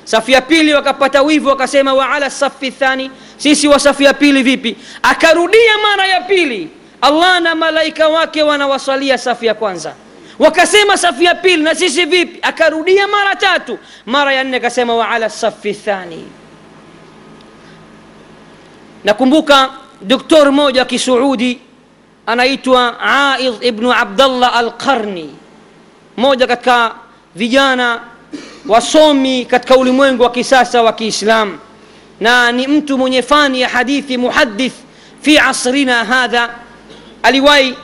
[0.03, 3.11] Safu ya pili wakapata wivu wakasema wa ala safi thani.
[3.37, 4.75] Sisi wa safu ya pili vipi?
[5.03, 6.69] Akarudia mara ya pili
[7.01, 9.93] allah na malaika wake wanawasalia safu ya kwanza.
[10.39, 12.39] Wakasema safu ya pili na sisi vipi?
[12.41, 16.27] Akarudia mara tatu mara ya nne akasema wa ala safi thani
[19.03, 19.69] nakumbuka
[20.01, 21.59] doktor mmoja wa kisuudi
[22.25, 25.29] anaitwa aidh ibnu abdallah alqarni
[26.17, 26.91] mmoja katika
[27.35, 28.01] vijana
[28.67, 31.57] wasomi katika ulimwengu wa kisasa wa kiislam
[32.19, 34.73] na ni mtu mwenye fani ya hadithi muhadith
[35.21, 36.49] fi asrina hadha.
[37.23, 37.75] Aliwahi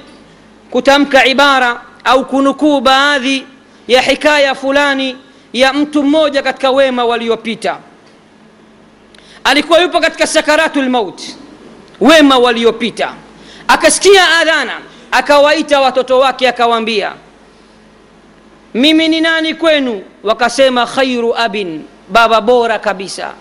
[0.72, 3.46] kutamka ibara au kunukuu baadhi
[3.88, 5.18] ya hikaya fulani
[5.54, 7.78] ya mtu mmoja katika wema waliopita
[9.44, 11.22] alikuwa yupo katika sakaratu lmaut
[12.02, 13.14] wema waliopita.
[13.68, 14.74] Akasikia adhana
[15.12, 17.14] akawaita watoto wake akawaambia
[18.74, 20.04] mimi ni nani kwenu?
[20.24, 23.34] Wakasema khairu abin baba bora kabisa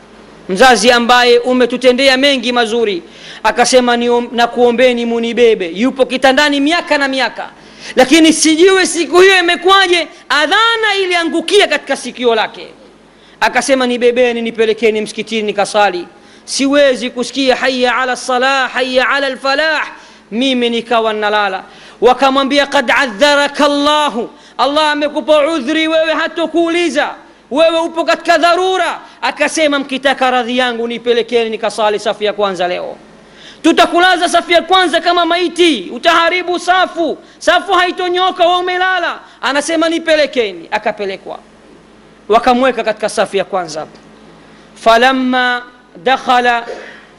[0.48, 3.02] mzazi ambaye umetutendea mengi mazuri.
[3.42, 3.96] Akasema
[4.32, 5.68] nakuombeni munibebe.
[5.74, 7.50] Yupo kitandani miaka na miaka.
[7.96, 12.68] Lakini sijue siku hiyo imekwaje adhana iliangukia katika sikio lake
[13.42, 16.06] akasema nibebeni nipelekeni msikitini nikasali.
[16.44, 19.86] Siwezi kusikia haya ala salah haya ala lfalah
[20.30, 21.64] mimi nikawa nalala.
[22.00, 27.10] Wakamwambia kad adharaka llahu allah amekupa udhri wewe hatokuuliza.
[27.50, 29.00] Wewe upo katika dharura.
[29.22, 32.96] Akasema mkitaka radhi yangu nipelekeni nikasali safu ya kwanza leo.
[33.62, 35.90] Tutakulaza safu ya kwanza kama maiti.
[35.94, 37.18] Utaharibu safu.
[37.38, 39.18] Safu haitonyoka wa umelala.
[39.40, 40.68] Anasema nipelekeni.
[40.70, 41.38] Akapelekwa
[42.32, 43.86] wakamweka katika safu ya kwanza
[44.74, 45.62] falamma
[46.04, 46.66] dakhala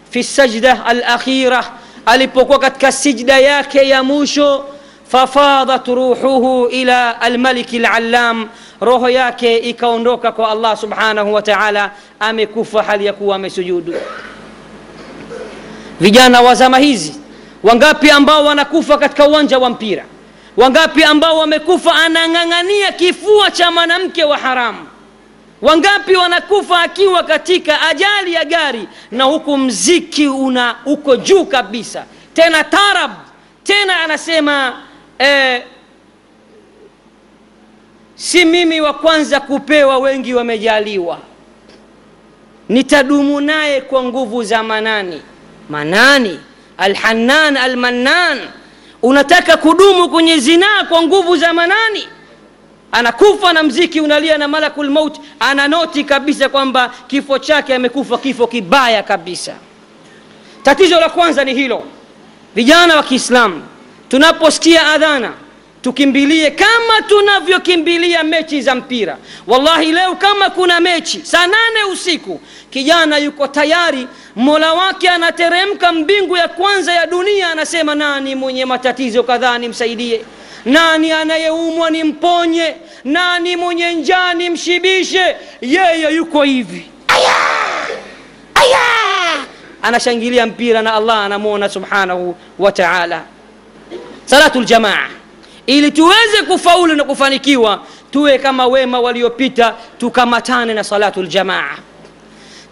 [0.10, 1.64] fi sajda alakhira
[2.06, 4.66] alipokuwa katika sijda yake ya mwisho
[5.08, 8.50] fafadat ruhuhu ila almaliki lallam
[8.82, 13.94] roho yake ikaondoka kwa allah subhanahu wa taala amekufa hali ya kuwa amesujudu.
[16.00, 17.16] Vijana wa zama hizi
[17.64, 20.06] wangapi ambao wanakufa katika uwanja wa mpira?
[20.58, 24.88] Wangapi ambao wamekufa anang'ang'ania kifua cha mwanamke wa haramu
[25.64, 32.06] wangapi wanakufa akiwa katika ajali ya gari na huku mziki una uko juu kabisa?
[32.34, 33.12] Tena tarab
[33.64, 34.82] tena anasema
[35.20, 35.64] eh,
[38.16, 41.20] si mimi wa kwanza kupewa wengi wamejaliwa.
[42.70, 45.22] Nitadumu naye kwa nguvu za manani.
[45.70, 46.40] Manani?
[46.78, 48.40] Alhanan almannan.
[49.02, 52.08] Unataka kudumu kwenye zinaa kwa nguvu za manani
[52.94, 58.48] anakufa na mziki unalia na malakul maut ana noti kabisa kwamba kifo chake amekufa kifo
[58.48, 59.54] kibaya kabisa.
[60.64, 61.84] Tatizo la kwanza ni hilo.
[62.56, 63.62] Vijana wa kiislamu
[64.10, 65.34] tunaposikia adhana
[65.84, 69.18] tukimbilie kama tunavyokimbilia mechi za mpira.
[69.48, 74.08] Wallahi leo kama kuna mechi saa nane usiku kijana yuko tayari.
[74.36, 80.26] Mola wake anateremka mbingu ya kwanza ya dunia anasema nani mwenye matatizo kadhaa nimsaidie?
[80.66, 82.76] Nani anayeumwa nimponye?
[83.04, 85.36] Nani mwenye njaa nimshibishe?
[85.62, 86.86] Yeye yuko hivi.
[87.08, 87.36] Aya!
[88.56, 88.80] Aya!
[89.82, 93.24] Anashangilia mpira na allah anamwona subhanahu wa taala.
[94.26, 95.08] Salatu ljamaa
[95.68, 101.78] ili tuweze kufaulu na kufanikiwa tuwe kama wema waliopita tukamatane na salatu ljamaa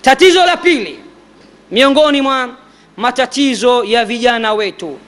[0.02, 1.00] tatizo la pili
[1.72, 2.50] miongoni mwa
[2.98, 5.00] matatizo ya vijana wetu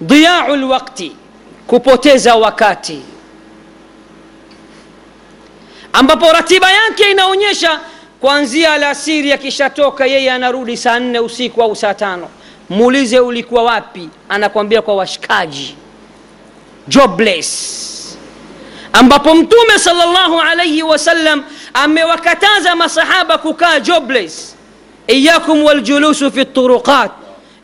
[0.00, 1.12] diyau lwakti
[1.66, 3.02] kupoteza wakati
[5.92, 7.80] ambapo ratiba yake inaonyesha
[8.20, 12.28] kuanzia alasiri akishatoka yeye anarudi saa nne usiku au saa tano
[12.70, 15.76] muulize ulikuwa wapi anakwambia kwa washikaji
[16.88, 18.18] jobless
[18.92, 21.44] ambapo mtume salllahu alaihi wasallam
[21.74, 24.56] amewakataza masahaba kukaa jobless
[25.06, 27.10] iyakum waljulusu fi turuqat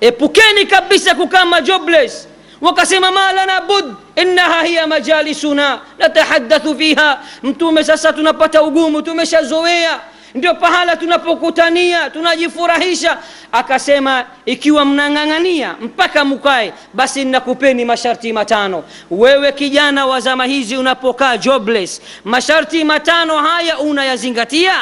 [0.01, 2.29] epukeni kabisa kukaa majobless
[2.61, 3.85] wakasema ma lana bud
[4.17, 10.01] innaha hiya majalisuna natahadathu fiha mtume sasa tunapata ugumu tumeshazoea
[10.35, 13.19] ndio pahala tunapokutania tunajifurahisha.
[13.53, 18.85] Akasema ikiwa mnang'ang'ania mpaka mukae basi nakupeni masharti matano.
[19.11, 24.73] Wewe kijana wa zama hizi unapokaa jobless masharti matano haya unayazingatia?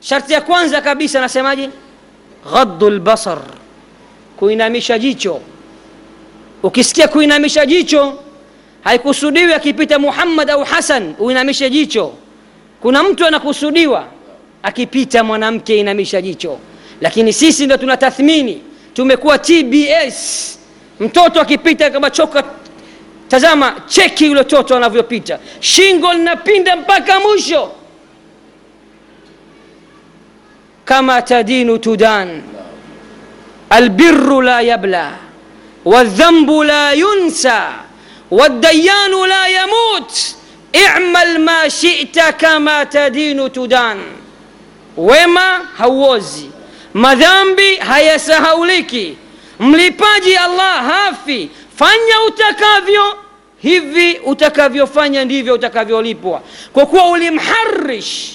[0.00, 1.70] Sharti ya kwanza kabisa nasemaje?
[2.52, 3.38] Ghaddu lbasar
[4.36, 5.40] kuinamisha jicho.
[6.62, 8.18] Ukisikia kuinamisha jicho
[8.84, 12.12] haikusudiwi akipita muhammad au hasan uinamishe jicho.
[12.80, 14.04] Kuna mtu anakusudiwa
[14.64, 16.58] akipita mwanamke inamisha jicho.
[17.00, 18.62] Lakini sisi ndo tunatathmini.
[18.94, 20.58] Tumekuwa tbs
[21.00, 22.44] mtoto akipita kamachoka
[23.28, 25.38] tazama cheki yule toto anavyopita.
[25.60, 27.72] Shingo linapinda mpaka mwisho.
[30.84, 32.42] Kama tadinu tudan
[33.70, 35.12] albiru la yabla
[35.84, 37.72] waldhambu la yunsa
[38.30, 40.12] waldayanu la yamut.
[40.72, 43.98] Imal ma shita kama tadinu tudan
[44.96, 46.50] wema hauozi.
[46.94, 49.16] Madhambi hayasahauliki.
[49.60, 51.50] Mlipaji allah hafi.
[51.76, 53.18] Fanya utakavyo.
[53.58, 56.42] Hivi utakavyofanya ndivyo utakavyolipwa.
[56.72, 58.32] Kwa kuwa ulimharish.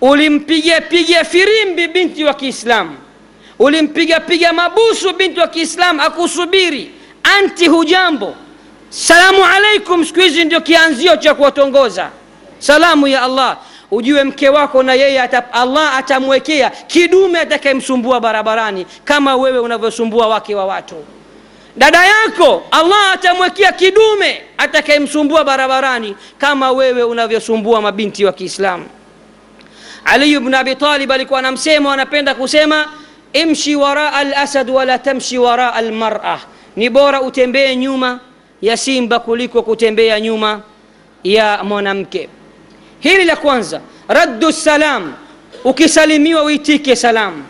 [0.00, 2.96] Ulimpiga piga firimbi binti wa kiislamu.
[3.58, 6.90] Ulimpiga piga mabusu binti wa kiislamu akusubiri.
[7.38, 8.34] Anti hujambo.
[8.90, 12.10] Salamu alaikum siku hizi ndio kianzio cha kuwatongoza.
[12.58, 13.56] Salamu ya allah
[13.90, 20.54] ujue mke wako na yeye ata, allah atamwekea kidume atakayemsumbua barabarani kama wewe unavyosumbua wake
[20.54, 20.94] wa watu.
[21.76, 28.86] Dada yako allah atamwekea kidume atakayemsumbua barabarani kama wewe unavyosumbua mabinti wa kiislamu.
[30.04, 30.76] Ali bnu abi
[31.10, 32.88] alikuwa anamsema anapenda kusema
[33.32, 36.40] imshi waraa lasad wala tamshi waraa lmara
[36.76, 38.20] ni bora utembee nyuma
[38.62, 40.60] ya simba kuliko kutembea nyuma
[41.24, 42.28] ya mwanamke
[43.00, 45.14] hili la kwanza raddu salam.
[45.64, 47.44] Ukisalimiwa uitike salam.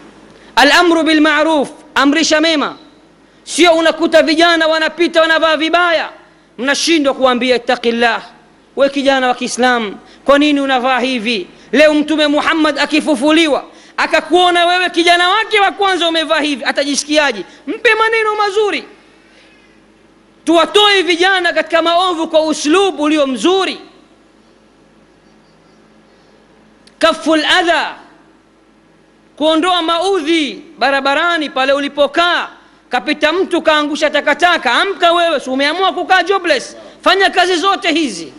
[0.57, 2.77] Alamru bilmaruf amrisha mema.
[3.45, 6.09] Sio unakuta vijana wanapita wanavaa vibaya.
[6.59, 8.23] Mnashindwa kuambia ittaqillah.
[8.77, 11.47] We kijana wa kiislamu kwa nini unavaa hivi?
[11.73, 13.65] Leo mtume muhammad akifufuliwa
[13.97, 17.45] akakuona wewe kijana wake wa kwanza umevaa hivi atajisikiaje?
[17.67, 18.85] Mpe maneno mazuri.
[20.45, 23.79] Tuwatoe vijana katika maovu kwa uslubu ulio mzuri
[26.99, 27.95] kafu ladha
[29.37, 32.49] kuondoa maudhi barabarani pale ulipokaa.
[32.89, 34.73] Kapita mtu kaangusha takataka.
[34.73, 36.77] Amka wewe si umeamua kukaa jobless?
[37.05, 38.33] Fanya kazi zote hizi.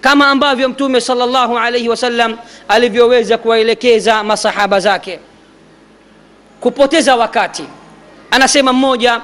[0.00, 2.36] Kama ambavyo mtume salllahu alaihi wasallam
[2.68, 5.18] alivyoweza kuwaelekeza masahaba zake.
[6.60, 7.64] Kupoteza wakati.
[8.30, 9.20] Anasema mmoja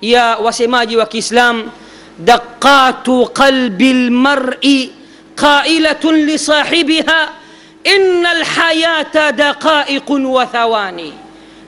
[0.00, 1.70] ya wasemaji wa kiislam
[2.18, 4.92] daqatu qalbi lmari
[5.34, 7.28] qailatun lisahibiha
[7.94, 11.12] ina lhayata daqaiqun wa thawani.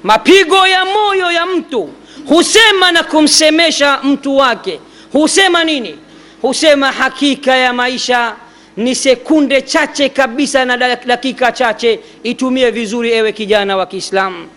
[0.03, 1.91] Mapigo ya moyo ya mtu
[2.29, 4.81] husema na kumsemesha mtu wake.
[5.12, 5.99] Husema nini?
[6.43, 8.35] Husema hakika ya maisha
[8.77, 12.01] ni sekunde chache kabisa na dakika chache.
[12.23, 14.49] Itumie vizuri ewe kijana wa kiislamu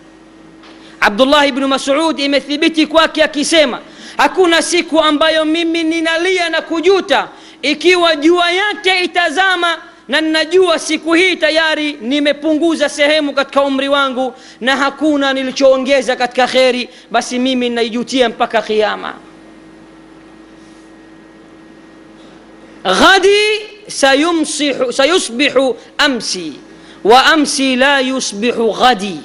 [1.00, 3.80] abdullah bnu masud imethibiti kwake akisema
[4.16, 7.28] hakuna siku ambayo mimi ninalia na kujuta
[7.62, 9.78] ikiwa jua yake itazama
[10.08, 16.88] na ninajua siku hii tayari nimepunguza sehemu katika umri wangu na hakuna nilichoongeza katika kheri
[17.10, 19.14] basi mimi ninaijutia mpaka kiama
[22.84, 26.52] ghadi sayumsihu, sayusbihu amsi
[27.04, 29.20] wa amsi la yusbihu ghadi.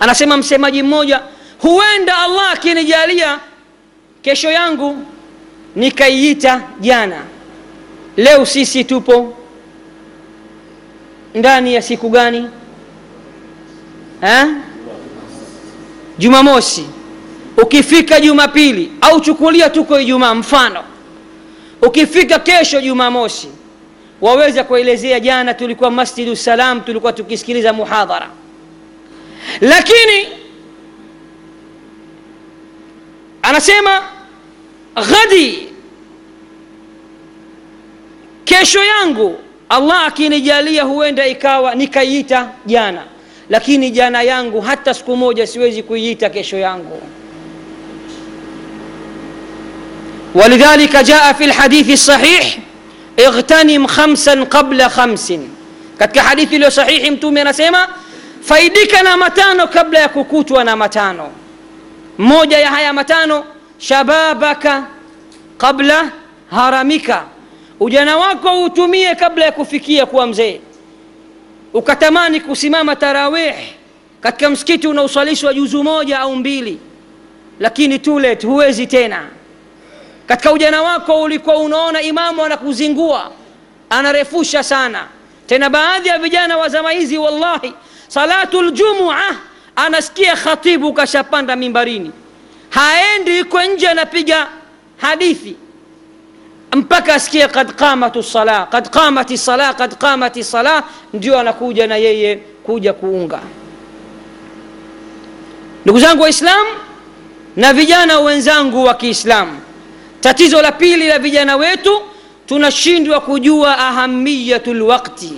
[0.00, 1.20] Anasema msemaji mmoja
[1.58, 3.40] huenda allah akinijalia
[4.22, 4.96] kesho yangu
[5.76, 7.22] nikaiita jana.
[8.16, 9.34] Leo sisi tupo
[11.34, 12.48] ndani ya siku gani?
[14.20, 14.48] Ha?
[16.18, 16.86] jumamosi.
[17.62, 20.84] Ukifika jumapili au chukulia tuko ijumaa mfano.
[21.82, 23.48] Ukifika kesho jumamosi
[24.20, 28.30] waweza kuelezea jana tulikuwa masjidu salam tulikuwa tukisikiliza muhadhara.
[29.60, 30.28] Lakini
[33.42, 34.02] anasema
[34.94, 35.68] ghadi
[38.44, 39.38] kesho yangu
[39.72, 43.02] allah akinijalia huenda ikawa nikaiita jana
[43.50, 47.00] lakini jana yangu hata siku moja siwezi kuiita kesho yangu
[50.34, 52.58] ولذلك جاء في الحديث الصحيح
[53.20, 55.32] اغتنم خمسا قبل خمس
[55.98, 57.88] katika hadithi iliyo sahihi mtume anasema
[58.42, 61.28] faidika na matano kabla ya kukutwa na matano
[62.18, 63.44] moja ya haya matano
[63.78, 64.84] shababaka
[65.58, 66.10] qabla
[66.50, 67.24] haramika
[67.82, 70.60] ujana wako utumie kabla ya kufikia kuwa mzee.
[71.74, 73.54] Ukatamani kusimama tarawih
[74.20, 76.78] katika msikiti unaosalishwa juzu moja au mbili.
[77.60, 79.28] Lakini too huwezi tena.
[80.26, 83.30] Katika ujana wako ulikuwa unaona imamu anakuzingua
[83.90, 85.06] anarefusha sana.
[85.46, 87.72] Tena baadhi ya vijana wa zama hizi wallahi
[88.08, 89.16] salatu ljumua
[89.76, 92.12] anasikia khatibu kashapanda mimbarini.
[92.70, 94.48] Haendi iko nje anapiga
[94.96, 95.56] hadithi
[96.72, 102.36] mpaka asikie kad qamatu sala kad qamati sala kad qamati sala ndio anakuja na yeye
[102.36, 103.40] kuja kuunga.
[105.84, 106.70] Ndugu zangu waislamu
[107.56, 109.60] na vijana wenzangu wa kiislamu
[110.20, 112.02] tatizo la pili la vijana wetu
[112.46, 115.32] tunashindwa kujua ahamiyatu lwakti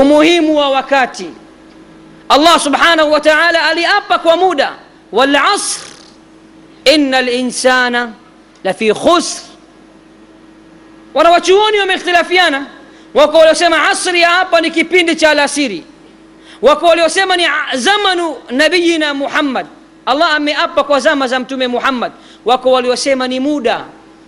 [0.00, 1.26] umuhimu wa wakati.
[2.28, 4.72] Allah subhanahu wa taala aliapa kwa muda
[5.12, 5.80] walasr
[6.84, 8.12] ina linsana
[8.64, 9.42] lafi khusr
[11.14, 12.66] wanawachuoni wameikhtilafiana
[13.14, 15.84] wako waliosema asri ya hapa ni kipindi cha alasiri
[16.62, 19.66] wako waliosema ni zamanu nabiyina muhammad
[20.06, 22.12] allah ameapa kwa zama za mtume muhammad
[22.44, 23.84] wako waliosema ni muda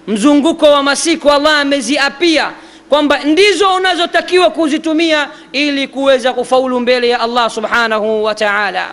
[0.06, 2.50] mzunguko wa masiku allah ameziapia
[2.88, 8.88] kwamba ndizo unazotakiwa kuzitumia ili kuweza kufaulu mbele ya allah subhanahu wa taala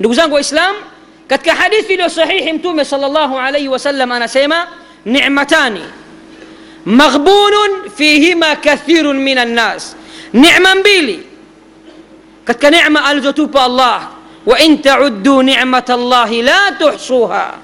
[0.00, 0.76] ndugu zangu waislam
[1.28, 4.66] katika hadithi iliyo sahihi mtume sal llahu alaihi wasallam anasema
[5.06, 5.80] نعمتان.
[6.86, 7.54] مغبون
[7.96, 9.96] فيهما كثير من الناس.
[10.32, 11.18] نعما بيلي.
[12.48, 14.08] قد كنعمة ألزتوب الله
[14.46, 17.58] وإن تعدوا نعمة الله لا تحصوها.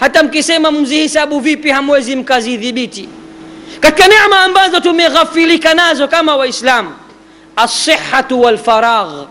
[0.00, 1.80] حتى كسيما ممزه سابو في بها
[2.38, 3.08] ذي بيتي ذبيتي
[3.82, 6.86] نعمة كنعمة أنبازتو مغفلي كنازو كما وإسلام
[7.58, 9.24] الصحة والفراغ.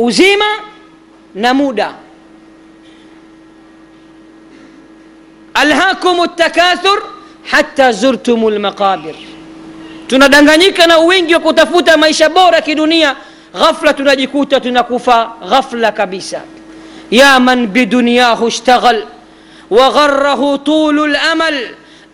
[0.00, 0.52] أزيمة
[1.36, 1.90] نمودا.
[5.62, 7.02] ألهاكم التكاثر
[7.50, 9.14] حتى زرتم المقابر.
[10.08, 13.16] تندنغنيك نوينج وكتفوت ما يشبور دنيا
[13.56, 16.40] غفلة نجكوت تنكوفا غفلة كبيسة
[17.12, 19.04] يا من بدنياه اشتغل
[19.70, 21.56] وغره طول الأمل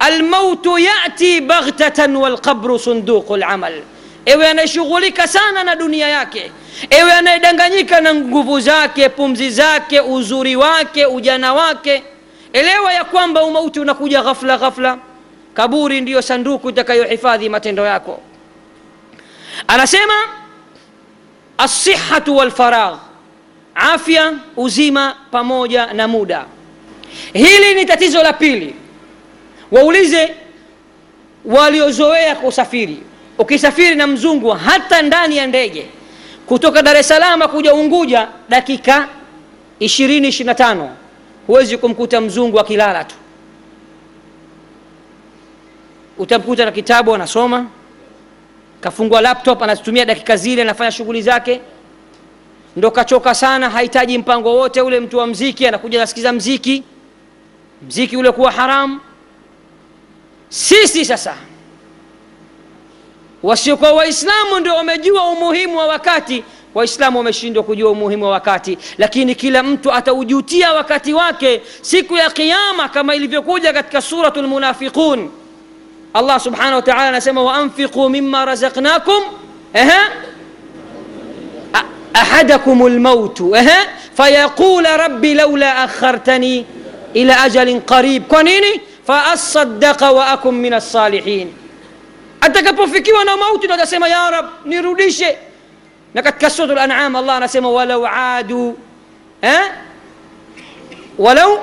[0.08, 3.82] الموت يأتي بغتة والقبر صندوق العمل
[4.26, 6.50] ewe anayeshughulika sana na dunia yake
[6.90, 12.02] ewe anayedanganyika na nguvu zake pumzi zake uzuri wake ujana wake
[12.52, 14.98] elewa ya kwamba umauti unakuja ghafla ghafla.
[15.54, 18.20] Kaburi ndiyo sanduku itakayohifadhi matendo yako.
[19.68, 20.12] Anasema
[21.58, 22.98] assihatu walfaragh
[23.74, 26.44] afya uzima pamoja na muda.
[27.32, 28.74] Hili ni tatizo la pili.
[29.72, 30.34] Waulize
[31.44, 33.02] waliozoea kusafiri.
[33.38, 35.86] Ukisafiri na mzungu hata ndani ya ndege
[36.46, 39.08] kutoka dar es salama kuja unguja dakika
[39.80, 40.88] 20 25
[41.46, 43.14] huwezi kumkuta mzungu akilala tu.
[46.18, 47.66] Utamkuta na kitabu anasoma
[48.80, 51.60] kafungua laptop anazitumia dakika zile anafanya shughuli zake.
[52.76, 56.82] Ndo kachoka sana hahitaji mpango wote ule mtu wa mziki anakuja nasikiza mziki.
[57.82, 59.00] Mziki ule kuwa haramu
[60.48, 61.34] sisi sasa
[63.42, 66.44] wasiokuwa waislamu ndio wamejua umuhimu wa wakati
[66.76, 72.88] waislamu wameshindwa kujua umuhimu wa wakati lakini kila mtu ataujutia wakati wake siku ya qiama
[72.88, 75.30] kama ilivyokuja katika suratu lmunafiqun
[76.14, 79.22] allah subhanahu wa taala anasema waanfiquu mima razaqnakum
[82.14, 83.54] ahadakum lmautu
[84.16, 86.66] fayaqula rabbi laula akhartani
[87.14, 91.52] ila ajalin qarib kwa nini faasaddaqa wa akun min alsalihin
[92.40, 95.36] atakapofikiwa na mauti ndo atasema ya rab nirudishe
[96.22, 98.78] katika sura lanam allah anasema walau adu
[99.42, 99.60] eh?
[101.18, 101.58] walau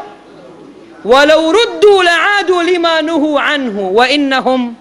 [1.05, 4.75] walau rudduu laadu lima nuhuu anhu wainnahum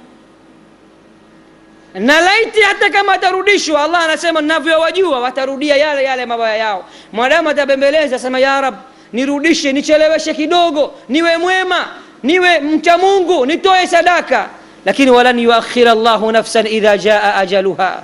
[1.94, 8.16] na laiti hata kama atarudishwa allah anasema navyowajua watarudia yale yale mabaya yao mwanadamu atabembeleza
[8.16, 8.74] asema ya rab
[9.12, 11.86] nirudishe nicheleweshe kidogo niwe mwema
[12.22, 14.48] niwe mcha mungu nitoe sadaka
[14.84, 18.02] lakini walan yuakhira llahu nafsan idha jaa ajaluha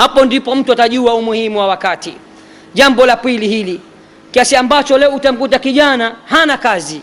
[0.00, 2.14] hapo ndipo mtu atajua umuhimu wa wakati.
[2.74, 3.80] Jambo la pili hili
[4.30, 7.00] kiasi ambacho leo utamkuta kijana hana kazi.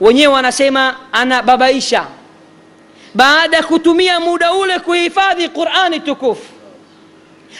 [0.00, 2.06] Wenyewe wanasema anababaisha.
[3.14, 6.52] Baada ya kutumia muda ule kuhifadhi qurani tukufu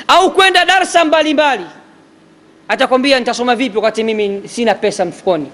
[0.08, 1.64] au kwenda darsa mbalimbali
[2.68, 5.46] atakwambia nitasoma vipi wakati mimi sina pesa mfukoni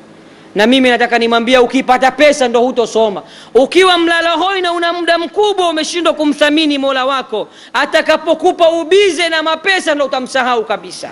[0.54, 3.22] na mimi nataka nimwambia ukipata pesa ndo hutosoma.
[3.54, 9.94] Ukiwa mlala hoi na una muda mkubwa umeshindwa kumthamini mola wako atakapokupa ubize na mapesa
[9.94, 11.10] ndo utamsahau kabisa.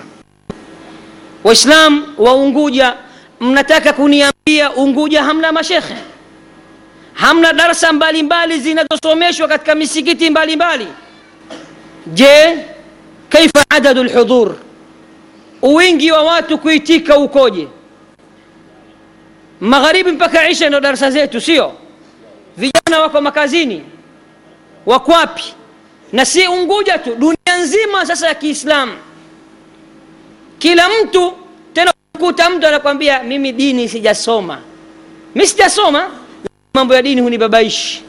[1.44, 2.94] Waislam wa unguja
[3.40, 5.94] mnataka kuniambia unguja hamna mashekhe
[7.12, 10.86] hamna darsa mbalimbali zinazosomeshwa katika misikiti mbalimbali?
[12.06, 12.58] Je
[13.28, 14.54] kaifa adadu lhudhur
[15.62, 17.68] uwingi wa watu kuitika ukoje
[19.60, 21.72] magharibi mpaka isha ndio darasa zetu sio?
[22.56, 23.82] Vijana wako makazini.
[24.86, 25.44] Wakwapi
[26.12, 28.92] na si unguja tu dunia nzima sasa ya kiislamu.
[30.58, 31.32] Kila mtu
[31.72, 34.58] tena kuta mtu anakwambia mimi dini sijasoma.
[35.34, 36.10] Mi sijasoma
[36.74, 38.02] mambo ya dini hunibabaishi.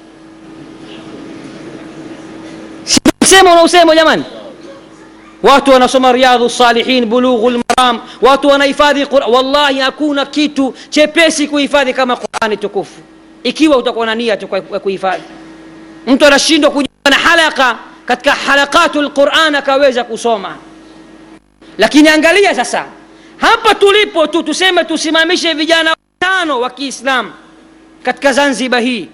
[3.25, 4.23] Sema unausema jamani?
[5.43, 12.57] Watu wanasoma riadhu salihin bulughu lmaram watu wanahifadhi wallahi hakuna kitu chepesi kuhifadhi kama qurani
[12.57, 13.01] tukufu.
[13.43, 14.37] Ikiwa utakuwa na nia
[14.71, 15.23] ya kuhifadhi.
[16.07, 20.57] Mtu anashindwa kujiunga na halaka katika halakatu lquran akaweza kusoma.
[21.77, 22.85] Lakini angalia sasa
[23.37, 27.31] hapa tulipo tu tuseme tusimamishe vijana watano wa kiislam
[28.03, 29.07] katika zanzibar hii.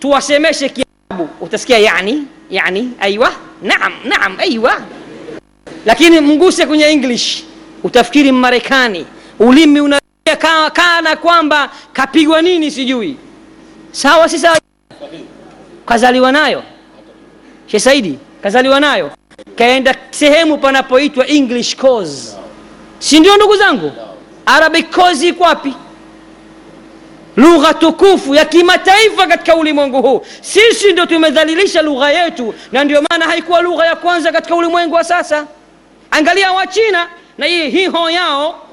[0.00, 1.28] Tuwasemeshe kiarabu.
[1.40, 3.32] Utasikia yani yani aiwa
[3.62, 4.80] naam naam aiwa.
[5.86, 7.44] Lakini mguse kwenye english
[7.84, 9.06] utafikiri mmarekani
[9.38, 13.16] ulimi unakaa kana kwamba kapigwa nini sijui.
[13.92, 14.58] Sawa si sawa?
[15.86, 16.62] Kazaliwa nayo.
[17.66, 19.10] She saidi kazaliwa nayo.
[19.56, 22.36] Kaenda sehemu panapoitwa english cause.
[22.98, 23.92] Si ndio ndugu zangu?
[24.46, 25.74] Arabic cause iko wapi?
[27.36, 30.22] Lugha tukufu ya kimataifa katika ulimwengu huu.
[30.40, 35.04] Sisi ndio tumedhalilisha lugha yetu na ndio maana haikuwa lugha ya kwanza katika ulimwengu wa
[35.04, 35.46] sasa.
[36.10, 37.08] Angalia wachina
[37.38, 38.66] na hii hiho yao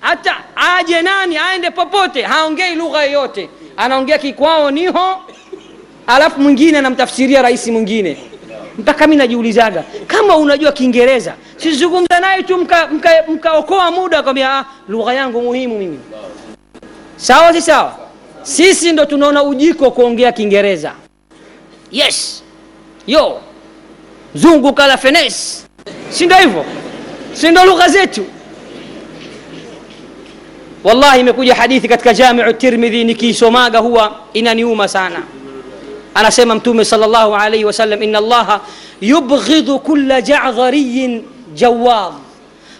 [0.00, 3.48] hata aje nani aende popote haongei lugha yoyote.
[3.76, 5.22] Anaongea kikwao niho
[6.06, 8.16] alafu mwingine anamtafsiria rais mwingine.
[8.78, 14.58] Mpaka mi najiulizaga kama unajua kiingereza sizungumza naye tu mkaokoa mka, mka, mka muda kwambia
[14.58, 15.98] ah, lugha yangu muhimu mimi.
[17.16, 17.96] Sawa si sawa?
[18.42, 20.92] Sisi ndo tunaona ujiko kuongea kiingereza.
[21.92, 22.42] Yes.
[23.06, 23.40] Yo.
[24.34, 25.66] Zungu kala fenes
[26.10, 26.64] si hivyo
[27.34, 28.22] سين لغة زيتو
[30.84, 35.22] والله مكوجة حديث كتك جامع الترمذي نكي سماغة هو إن نيوم سانا
[36.16, 38.60] أنا سيما متومي صلى الله عليه وسلم إن الله
[39.02, 41.22] يبغض كل جعذري
[41.56, 42.14] جواب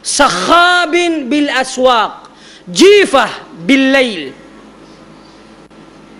[0.02, 0.90] سخاب
[1.30, 2.30] بالأسواق
[2.72, 3.26] جيفة
[3.66, 4.32] بالليل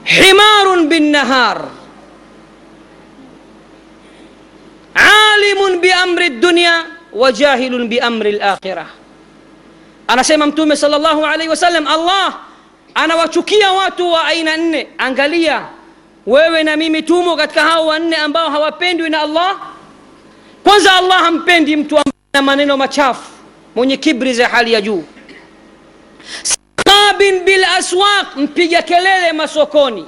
[0.05, 1.59] حمار بالنهار
[4.97, 6.77] عالم بأمر الدنيا
[7.13, 8.01] wa jahilun bi.
[10.09, 12.35] Anasema Mtume sallallahu alaihi wasallam, Allah
[12.95, 14.87] anawachukia watu wa aina nne.
[14.99, 15.63] Angalia
[16.27, 19.57] wewe na mimi tumo katika hao wanne ambao hawapendwi na Allah.
[20.65, 23.31] Kwanza, Allah hampendi mtu ambaye maneno machafu,
[23.77, 25.05] mwenye kibri za hali ya juu,
[26.43, 30.07] sakhabin bil aswaq, mpiga kelele masokoni.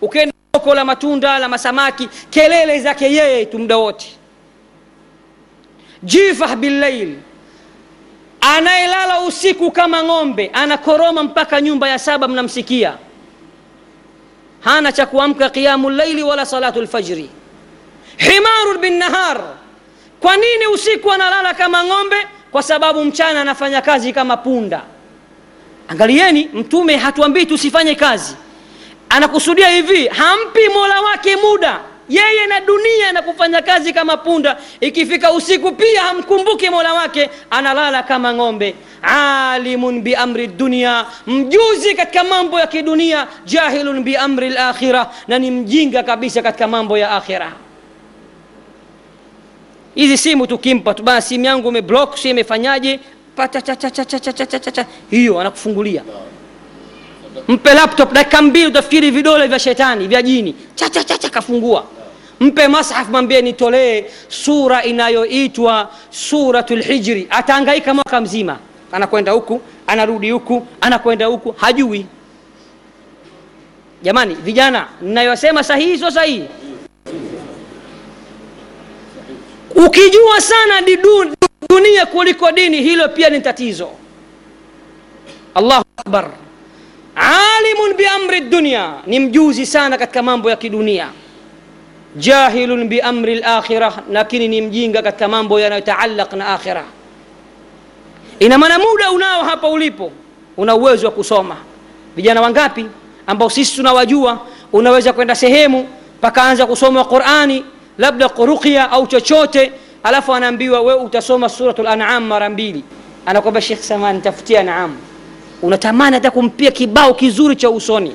[0.00, 4.19] Ukienda soko la matunda la masamaki, kelele zake yeye tu muda wote
[6.02, 7.16] jifah billail
[8.40, 12.94] anayelala usiku kama ng'ombe anakoroma mpaka nyumba ya saba mnamsikia.
[14.60, 17.30] Hana cha kuamka qiyamu llaili wala salatu lfajri
[18.16, 19.40] himaru binnahar
[20.20, 22.16] kwa nini usiku analala kama ng'ombe?
[22.52, 24.82] Kwa sababu mchana anafanya kazi kama punda.
[25.88, 28.36] Angalieni mtume hatuambii tusifanye kazi.
[29.08, 31.80] Anakusudia hivi hampi mola wake muda
[32.10, 38.02] yeye na dunia na kufanya kazi kama punda ikifika usiku pia hamkumbuki mola wake analala
[38.02, 45.50] kama ng'ombe alimun biamri dunia mjuzi katika mambo ya kidunia jahilun biamri lakhira na ni
[45.50, 47.52] mjinga kabisa katika mambo ya akhira
[49.94, 53.00] hizi simu tukimpa tu basi, simu yangu umeblock si imefanyaje
[55.10, 56.02] hiyo anakufungulia
[57.48, 61.84] mpe laptop dakika mbili utafikiri vidole vya shetani vya jini chachachacha kafungua
[62.40, 68.58] mpe mashaf mwambie nitolee sura inayoitwa suratu lhijri ataangaika mwaka mzima.
[68.92, 72.06] Anakwenda huku anarudi huku anakwenda huku hajui.
[74.02, 76.44] Jamani vijana ninayosema sahihi sio sahihi?
[79.86, 80.80] Ukijua sana
[81.70, 83.88] dunia kuliko dini hilo pia ni tatizo.
[85.54, 86.30] Allahu akbar.
[87.16, 88.94] Alimun biamri dunia.
[89.06, 91.08] Ni mjuzi sana katika mambo ya kidunia
[92.16, 96.84] jahilun biamri lakhira lakini ni mjinga katika mambo yanayotaalaq na akhira
[98.38, 100.12] ina maana muda unao hapa ulipo
[100.56, 101.56] una uwezo wa kusoma.
[102.16, 102.86] Vijana wangapi
[103.26, 104.38] ambao sisi tunawajua
[104.72, 105.88] unaweza kwenda sehemu
[106.20, 107.64] pakaanza kusoma qurani
[107.98, 112.84] labda ruqya au chochote alafu anaambiwa we utasoma surat lanam mara mbili.
[113.26, 114.96] Anakwambia shekh samani tafutia naam
[115.62, 118.12] unatamani hata kumpia kibao kizuri cha usoni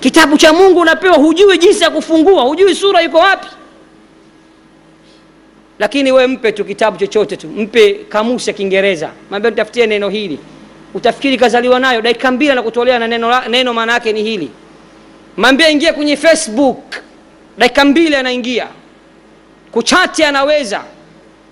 [0.00, 3.46] kitabu cha mungu unapewa hujui jinsi ya kufungua hujui sura iko wapi.
[5.78, 9.10] Lakini we mpe tu kitabu chochote tu mpe kamusi ya kiingereza.
[9.30, 10.38] Mwambia nitafutie neno hili.
[10.94, 14.50] Utafikiri kazaliwa nayo dakika mbili anakutolea na neno, neno maana yake ni hili.
[15.36, 16.94] Mwambia ingia kwenye facebook.
[17.58, 18.66] Dakika mbili anaingia.
[19.72, 20.84] Kuchati anaweza.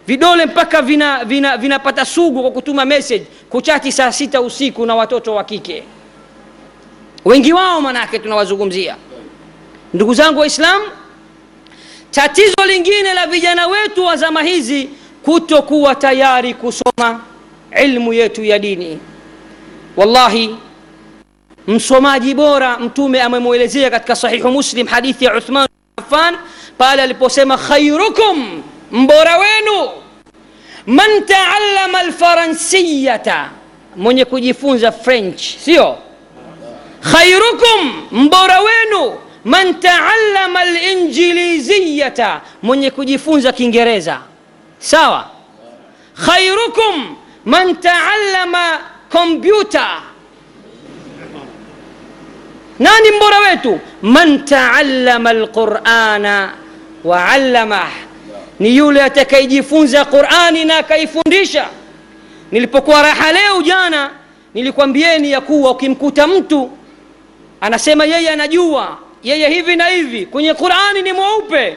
[0.07, 3.26] Vidole mpaka vinapata vina, vina, sugu kwa kutuma message.
[3.51, 5.82] Kuchati saa sita usiku na watoto wa kike
[7.27, 8.97] wengi wao manake tunawazungumzia.
[9.95, 10.85] Ndugu zangu waislamu
[12.11, 14.89] tatizo lingine la vijana wetu wa zama hizi
[15.22, 17.20] kutokuwa tayari kusoma
[17.83, 18.99] ilmu yetu ya dini.
[19.97, 20.57] Wallahi
[21.66, 26.37] msomaji bora mtume amemwelezea katika sahihu muslim hadithi ya uthman affan
[26.79, 28.62] pale aliposema khairukum
[28.93, 29.91] mbora wenu.
[30.87, 33.51] Man taallama alfaransiyata.
[33.97, 35.99] Mwenye kujifunza french sio
[37.12, 44.20] khairukum mbora wenu man taallama linjiliziyata mwenye kujifunza kiingereza.
[44.78, 45.30] Sawa?
[46.26, 48.78] Khairukum man taallama
[49.12, 49.86] kompyuta.
[52.78, 53.80] Nani mbora wetu?
[54.02, 56.52] Man taallama alqurana
[57.04, 57.88] waallamah
[58.61, 61.66] ni yule atakayejifunza qurani na akaifundisha.
[62.52, 64.11] Nilipokuwa raha leo jana
[64.54, 66.70] nilikwambieni ya kuwa ukimkuta mtu
[67.61, 70.26] anasema yeye anajua yeye hivi na hivi.
[70.26, 71.76] Kwenye qurani ni mweupe.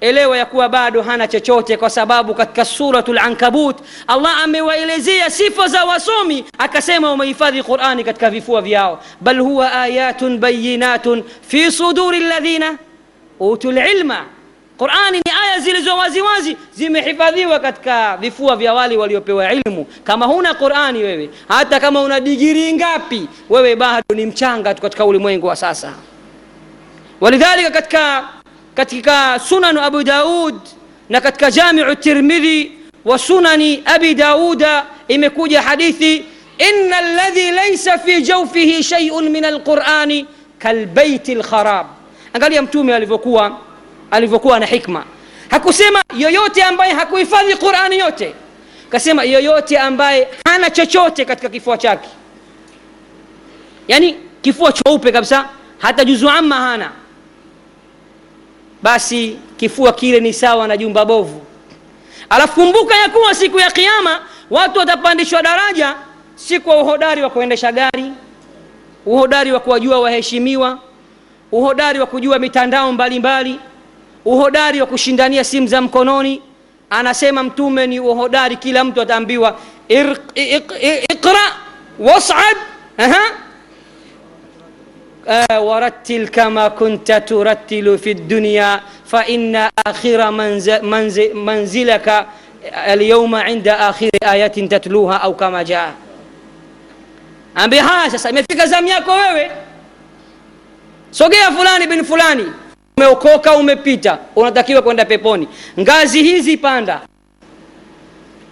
[0.00, 5.84] Elewa ya kuwa bado hana chochote kwa sababu katika suratu lankabut allah amewaelezea sifa za
[5.84, 9.02] wasomi akasema wamehifadhi qurani katika vifua vyao.
[9.20, 12.78] Bal huwa ayatun bayinatun fi suduri ladhina
[13.40, 14.24] utu lilma
[14.78, 21.02] qurani ni aya zilizo waziwazi zimehifadhiwa katika vifua vya wale waliopewa ilmu kama huna qurani
[21.02, 25.92] wewe hata kama una digiri ngapi wewe bado ni mchanga tu katika ulimwengu wa sasa
[27.20, 28.28] walidhalika katika
[28.74, 30.54] katika sunanu abu daud
[31.08, 32.72] na katika jamiu tirmidhi
[33.04, 36.24] wa sunani abi dauda imekuja hadithi
[36.58, 40.26] ina ladhi laisa fi jaufihi sheiun min alqurani
[40.58, 41.86] kalbeiti lkharab
[42.32, 43.58] angalia mtume alivyokuwa
[44.10, 45.04] alivyokuwa na hikma.
[45.50, 48.34] Hakusema yoyote ambaye hakuhifadhi qurani yote.
[48.90, 52.08] Kasema yoyote ambaye hana chochote katika kifua chake.
[53.88, 55.48] Yani kifua cheupe kabisa
[55.78, 56.92] hata juzu amma hana.
[58.82, 61.42] Basi kifua kile ni sawa na jumba bovu.
[62.30, 65.94] Alafu kumbuka ya kuwa siku ya kiama watu watapandishwa daraja
[66.34, 68.12] si kwa uhodari wa kuendesha gari
[69.06, 70.78] uhodari wa kuwajua waheshimiwa
[71.52, 73.50] uhodari wa kujua mitandao mbalimbali.
[73.52, 73.68] mbali,
[74.24, 76.42] uhodari wa kushindania simu za mkononi
[76.90, 79.58] anasema mtume ni uhodari kila mtu ataambiwa
[81.12, 81.40] iqra
[81.98, 82.56] wasad
[85.52, 92.26] ورتل كما كنت ترتل في الدنيا فإن آخر منزل منزل منزلك
[92.64, 95.92] اليوم عند آخر آية تتلوها أو كما جاء
[97.54, 99.50] ambia haya sasa imefika zamu yako wewe
[101.10, 102.44] sogea fulani bin fulani
[102.98, 105.48] umeokoka umepita unatakiwa kwenda peponi.
[105.80, 107.00] Ngazi hizi panda.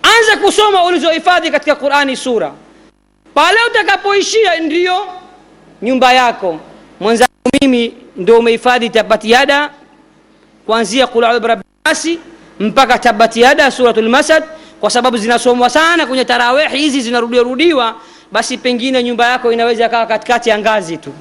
[0.03, 2.53] Anza kusoma ulizohifadhi katika qurani sura.
[3.35, 5.07] Pale utakapoishia ndiyo
[5.83, 6.59] nyumba yako.
[7.01, 7.31] Mwenzangu
[7.61, 9.71] mimi ndio umehifadhi tabatiada
[10.67, 12.19] kuanzia qul birabbinasi
[12.61, 14.17] mpaka tabatiada suratul
[14.81, 17.95] kwa sababu zinasomwa sana kwenye tarawehi hizi zinarudiarudiwa.
[18.33, 21.13] basi pengine nyumba yako inaweza kawa katikati ya ngazi tu.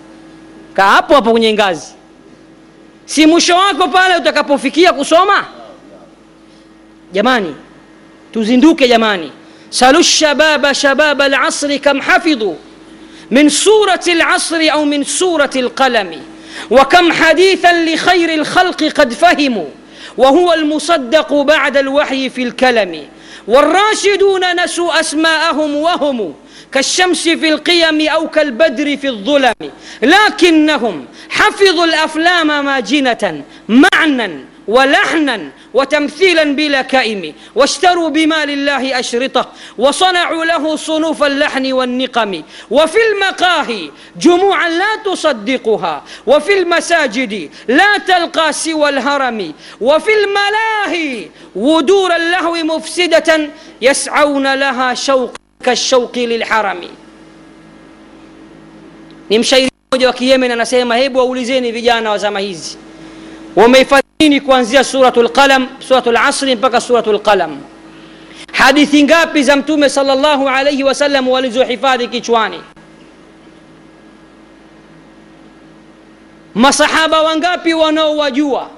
[0.73, 1.94] Kaa hapo hapo kwenye ngazi
[3.05, 5.45] si mwisho wako pale utakapofikia kusoma?
[7.11, 7.55] Jamani
[8.33, 9.31] tuzinduke jamani.
[9.69, 12.55] Salu shababa shababa alasri kam hafidhu
[13.31, 16.21] من سورة العصر أو من سورة القلم
[16.71, 19.65] وكم حديثا لخير الخلق قد فهموا
[20.17, 23.07] وهو المصدق بعد الوحي في الكلم
[23.47, 26.33] والراشدون نسوا أسماءهم وهم
[26.75, 29.53] كالشمس في القيم أو كالبدر في الظلم.
[30.01, 40.75] لكنهم حفظوا الأفلام ماجنة معنى ولحنا وتمثيلا بلا كائم واشتروا بمال الله أشرطة وصنعوا له
[40.75, 42.43] صنوف اللحن والنقم.
[42.71, 49.53] وفي المقاهي جموعا لا تصدقها وفي المساجد لا تلقى سوى الهرم.
[49.81, 53.49] وفي الملاهي ودور اللهو مفسدة
[53.81, 56.81] يسعون لها شوق كالشوق للحرم
[59.29, 62.77] ni mshairi mmoja wa kiyemen anasema hebu waulizeni vijana wa zama hizi
[63.55, 67.57] wamehifadhi nini kuanzia suratu lqalam suratu lasri mpaka suratu lqalam
[68.53, 72.61] hadithi ngapi za mtume salllahu alaihi wasallam walizohifadhi kichwani
[76.55, 78.69] masahaba wangapi wanaowajua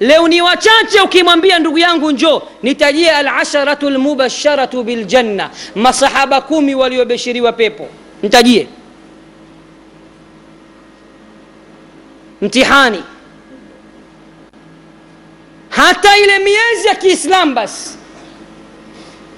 [0.00, 7.88] leo ni wachache ukimwambia ndugu yangu njo nitajie alasharatu lmubasharatu biljanna masahaba kumi waliobeshiriwa pepo.
[8.22, 8.66] Nitajie.
[12.42, 13.02] Mtihani.
[15.68, 17.98] Hata ile miezi ya kiislam basi.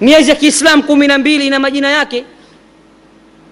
[0.01, 2.25] Miezi ya kiislam kumi na mbili ina majina yake.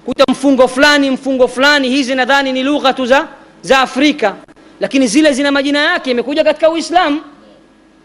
[0.06, 3.28] Kuta mfungo fulani mfungo fulani hizi nadhani ni lugha tu za,
[3.62, 4.36] za afrika
[4.80, 7.22] lakini zile zina majina yake imekuja katika uislamu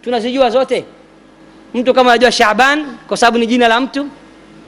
[0.03, 0.85] tunazijua zote.
[1.75, 4.07] Mtu kama anajua shaban kwa sababu ni jina la mtu.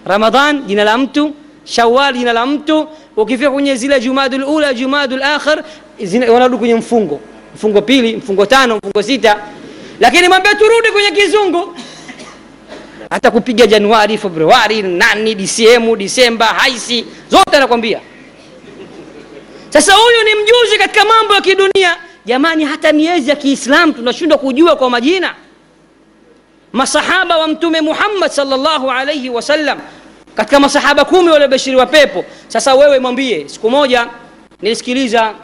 [0.07, 1.35] Ramadhan jina la mtu.
[1.65, 2.89] Shawal jina la mtu.
[3.17, 5.21] Ukifika kwenye zile jumadul ula jumadul
[6.33, 7.21] wanarudi kwenye mfungo.
[7.55, 9.37] Mfungo pili mfungo tano mfungo sita.
[10.01, 11.75] Lakini mwambie turudi kwenye kizungu.
[13.11, 18.01] Hata kupiga januari februari nani dcm disemba haisi zote anakwambia
[19.73, 21.97] sasa huyu ni mjuzi katika mambo ya kidunia.
[22.25, 25.35] Jamani hata miezi ya kiislam tunashindwa kujua kwa majina.
[26.73, 29.79] Masahaba wa mtume muhammad salllahu alaihi wasallam
[30.35, 32.25] katika masahaba kumi waliobashiriwa pepo.
[32.49, 34.07] Sasa wewe mwambie siku moja
[34.63, 35.35] nilisikiliza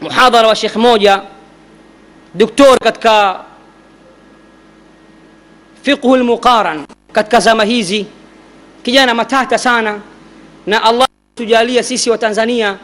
[0.00, 1.22] muhadhara wa shekh moja
[2.34, 3.40] doktor katika
[5.82, 8.06] fiqhu lmuqaran katika zama hizi.
[8.82, 10.00] Kijana matata sana.
[10.66, 12.76] Na allah tujalia sisi wa tanzania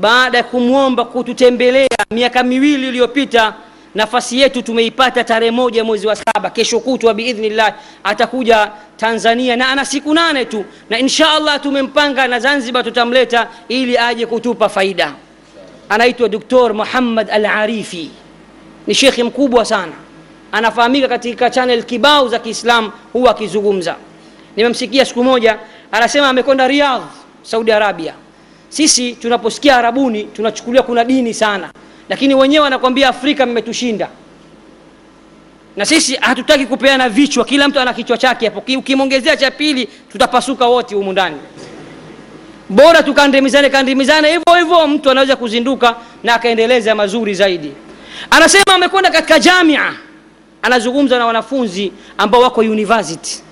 [0.00, 3.54] baada ya kumwomba kututembelea miaka miwili iliyopita
[3.94, 6.50] nafasi yetu tumeipata tarehe moja mwezi wa saba.
[6.50, 7.74] Kesho kutwa biidhnillah
[8.04, 10.64] atakuja tanzania na ana siku nane tu.
[10.90, 15.12] Na insha allah tumempanga na zanzibar tutamleta ili aje kutupa faida.
[15.88, 18.10] Anaitwa doktor muhammad al arifi.
[18.86, 19.92] Ni shekhi mkubwa sana.
[20.52, 23.96] Anafahamika katika chanel kibao za kiislam huwa akizungumza.
[24.56, 25.58] Nimemsikia siku moja
[25.92, 27.02] anasema amekwenda riyadh
[27.42, 28.14] saudi arabia
[28.70, 31.70] sisi tunaposikia arabuni tunachukulia kuna dini sana.
[32.08, 34.08] Lakini wenyewe wanakwambia afrika mmetushinda.
[35.76, 38.62] Na sisi hatutaki kupeana vichwa kila mtu ana kichwa chake hapo.
[38.78, 41.36] Ukimwongezea cha pili tutapasuka wote humu ndani.
[42.68, 47.72] Bora tukandimizane kandimizane hivyo hivyo mtu anaweza kuzinduka na akaendeleza mazuri zaidi.
[48.30, 49.92] Anasema amekwenda katika jamia.
[50.62, 53.42] Anazungumza na wanafunzi ambao wako university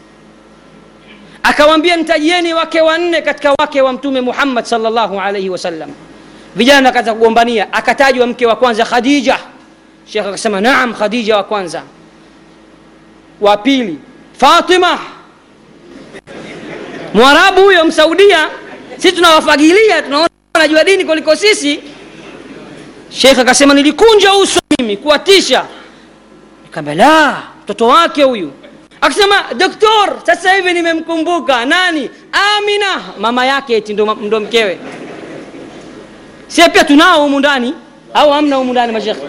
[1.43, 5.91] akawambia nitajieni wake wanne katika wake wa mtume muhammad salllahu alaihi wasallam.
[6.57, 7.73] Vijana akaanza kugombania.
[7.73, 9.39] Akatajwa mke wa kwanza khadija.
[10.07, 11.83] Shekh akasema naam khadija wa kwanza.
[13.41, 13.99] Wa pili
[14.39, 14.99] fatima.
[17.15, 18.49] Mwarabu huyo msaudia.
[18.97, 21.81] Sisi tunawafagilia tunaona dini kuliko sisi.
[23.11, 25.65] Shekh akasema nilikunja uso mimi kuwatisha.
[26.71, 28.53] Kamba la mtoto wake huyu
[29.01, 31.65] akasema doktor sasa hivi nimemkumbuka.
[31.65, 32.11] Nani?
[32.33, 33.03] Amina.
[33.19, 34.79] Mama yake eti ndo, mkewe.
[36.49, 37.75] Sie pia tunao humu ndani
[38.15, 39.21] au hamna humu ndani mashekhe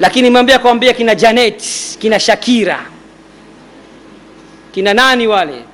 [0.00, 1.62] lakini mwambia kwambia kina janet
[1.98, 2.80] kina shakira.
[4.72, 5.64] Kina nani wale?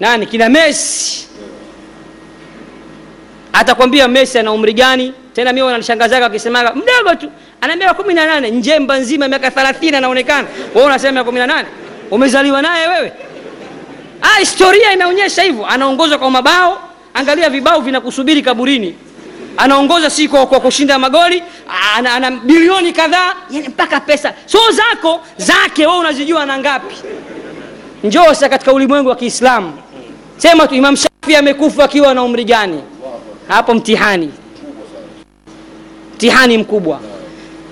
[0.00, 0.26] Nani?
[0.26, 1.28] Kina messi.
[3.52, 5.14] Atakwambia messi ana umri gani?
[5.32, 7.30] Tena mi wananishangazaga wakisemaga mdogo tu
[7.60, 8.50] ana miaka kumi na nane.
[8.50, 10.48] Njemba nzima miaka thelathini anaonekana.
[10.74, 11.68] We unasema kumi na nane?
[12.10, 13.12] Umezaliwa naye wewe?
[14.22, 15.66] Ah, historia inaonyesha hivyo.
[15.66, 16.80] Anaongozwa kwa mabao.
[17.14, 18.94] Angalia vibao vinakusubiri kaburini.
[19.56, 21.42] Anaongoza si kwa, kwa kushinda magoli.
[21.96, 23.34] Ana, ana bilioni kadhaa.
[23.50, 24.32] Yani mpaka pesa.
[24.46, 26.94] So zako zake we unazijua na ngapi?
[28.04, 29.72] Njosa katika ulimwengu wa kiislamu.
[30.36, 32.82] Sema tu imam shafi amekufa akiwa na umri gani?
[33.48, 34.30] Hapo mtihani.
[36.14, 37.00] Mtihani mkubwa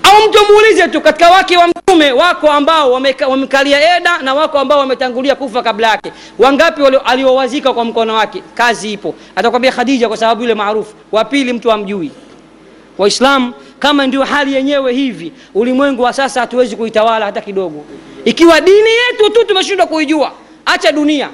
[0.07, 2.91] au mtu muulize tu katika wake wa mtume wako ambao
[3.29, 6.11] wamekalia eda na wako ambao wametangulia kufa kabla yake.
[6.39, 8.43] Wangapi aliowazika kwa mkono wake?
[8.53, 9.15] Kazi ipo.
[9.35, 10.95] Atakwambia khadija kwa sababu yule maarufu.
[11.11, 12.11] Wa pili mtu amjui.
[12.97, 17.85] Waislamu kama ndio hali yenyewe hivi ulimwengu wa sasa hatuwezi kuitawala hata kidogo.
[18.25, 20.31] Ikiwa dini yetu tu tumeshindwa kuijua
[20.65, 21.29] acha dunia.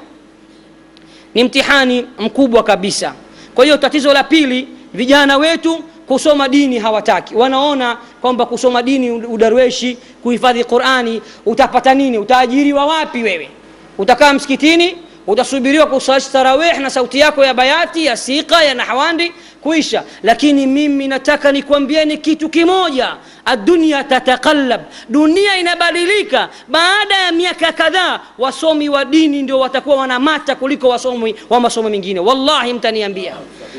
[1.34, 3.14] Ni mtihani mkubwa kabisa.
[3.56, 5.84] Kwa hiyo tatizo la pili vijana wetu
[6.14, 7.36] kusoma dini hawataki.
[7.36, 12.18] Wanaona kwamba kusoma dini udarweshi kuhifadhi qurani utapata nini?
[12.18, 13.50] Utaajiriwa wapi wewe?
[13.98, 14.96] Utakaa msikitini
[15.28, 20.04] utasubiriwa kusali tarawih na sauti yako ya bayati ya sika ya nahwandi kuisha.
[20.24, 23.16] Lakini mimi nataka nikwambieni kitu kimoja.
[23.46, 26.50] Adunia tataqalab dunia inabadilika.
[26.68, 32.20] Baada ya miaka kadhaa wasomi wa dini ndio watakuwa wanamata kuliko wasomi wa masomo mengine.
[32.20, 33.34] Wallahi mtaniambia.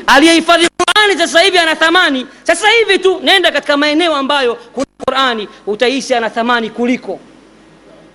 [0.07, 0.67] Aliyehifadhi
[1.05, 2.27] qurani sasa hivi ana thamani.
[2.43, 7.19] Sasa hivi tu nenda katika maeneo ambayo kuna qurani utahisi ana thamani kuliko.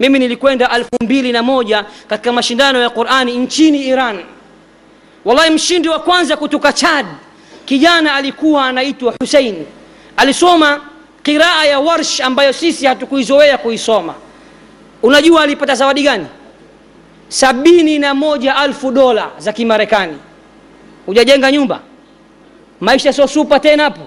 [0.01, 4.21] Mimi nilikwenda alfu mbili na moja katika mashindano ya qurani nchini iran.
[5.25, 7.07] Wallahi mshindi wa kwanza kutoka chad
[7.65, 9.65] kijana alikuwa anaitwa husein
[10.17, 10.81] alisoma
[11.23, 14.15] qiraa ya warsh ambayo sisi hatukuizoea kuisoma.
[15.03, 16.27] Unajua alipata zawadi gani?
[17.29, 20.17] Sabini na moja alfu dola za kimarekani.
[21.07, 21.81] Hujajenga nyumba
[22.81, 24.01] maisha sio supa tena hapo.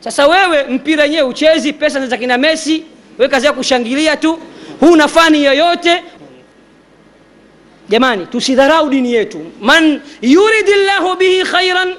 [0.00, 2.84] Sasa wewe mpira wenyewe uchezi pesa za kina messi
[3.18, 4.38] we kazi ya kushangilia tu
[4.80, 6.02] huna fani yoyote.
[7.88, 9.40] Jamani tusidharau dini yetu.
[9.60, 11.94] Man yuridi llahu bihi khairan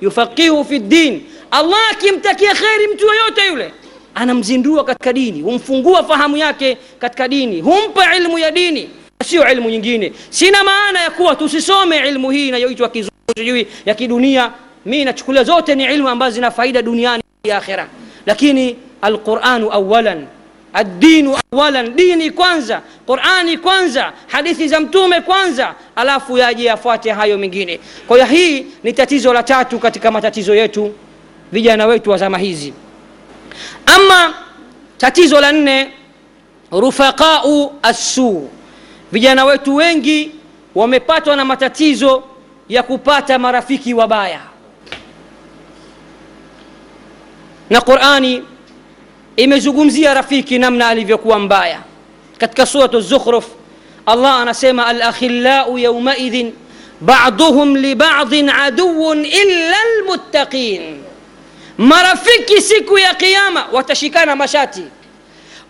[0.00, 1.22] yufaqihu fi ddin.
[1.50, 3.72] Allah akimtakia kheri mtu yoyote yule
[4.14, 8.90] anamzindua katika dini humfungua fahamu yake katika dini humpa ilmu ya dini
[9.26, 10.12] sio ilmu nyingine.
[10.30, 14.52] Sina maana ya kuwa tusisome ilmu hii inayoitwa kizungu sijui ya kidunia
[14.86, 17.88] mi nachukulia zote ni ilmu ambazo zina faida duniani ya akhira
[18.26, 20.26] lakini alquranu awalan
[20.72, 27.80] addinu awalan dini kwanza qurani kwanza hadithi za mtume kwanza alafu yaje yafuate hayo mengine.
[28.06, 30.94] Kwa hiyo hii ni tatizo la tatu katika matatizo yetu
[31.52, 32.72] vijana wetu wa zama hizi.
[33.86, 34.34] Ama
[34.98, 35.90] tatizo la nne
[36.72, 38.50] rufaqau assuu
[39.12, 40.30] vijana wetu wengi
[40.74, 42.22] wamepatwa na matatizo
[42.68, 44.40] ya kupata marafiki wabaya
[47.70, 48.42] na qurani
[49.36, 51.80] imezungumzia rafiki namna alivyokuwa mbaya
[52.38, 53.46] katika suratu zukhruf
[54.06, 56.52] allah anasema alakhillau yaumaidhin
[57.00, 61.02] baduhum libadin aduun illa lmuttaqin
[61.78, 64.84] marafiki siku ya kiama watashikana mashati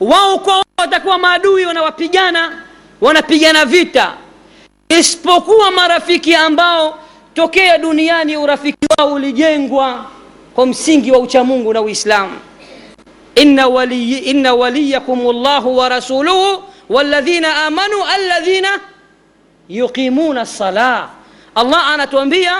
[0.00, 2.62] wao kwa watakuwa maadui wanawapigana
[3.00, 4.12] wanapigana vita
[4.88, 6.98] isipokuwa marafiki ambao
[7.34, 10.04] tokea duniani urafiki wao ulijengwa
[10.54, 12.38] kwa msingi wa uchamungu na uislamu.
[13.34, 18.80] Inna, waliy, inna waliyakum llahu wa rasuluhu walladhina amanu alladhina
[19.68, 21.08] yuqimuna lsalah
[21.54, 22.52] allah anatuambia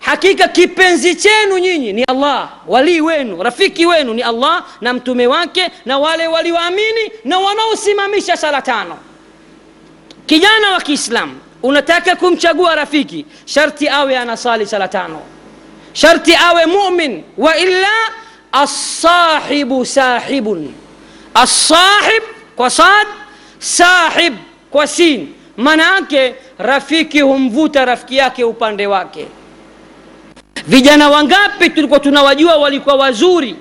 [0.00, 5.70] hakika kipenzi chenu nyinyi ni allah walii wenu rafiki wenu ni allah na mtume wake
[5.86, 8.96] na wale walioamini na wanaosimamisha sala tano.
[10.26, 13.26] Kijana wa kiislamu unataka kumchagua rafiki?
[13.44, 15.22] Sharti awe anasali sala tano.
[15.92, 17.88] Sharti awe mumin wa illa
[18.52, 20.74] alsahibu sahibun.
[21.34, 22.22] Asahib
[22.56, 23.06] kwa sad
[23.58, 24.34] sahib
[24.70, 25.28] kwa sin.
[25.56, 26.06] Maana
[26.58, 29.26] rafiki humvuta rafiki yake upande wake.
[30.66, 33.56] Vijana wangapi tulikuwa tunawajua walikuwa wazuri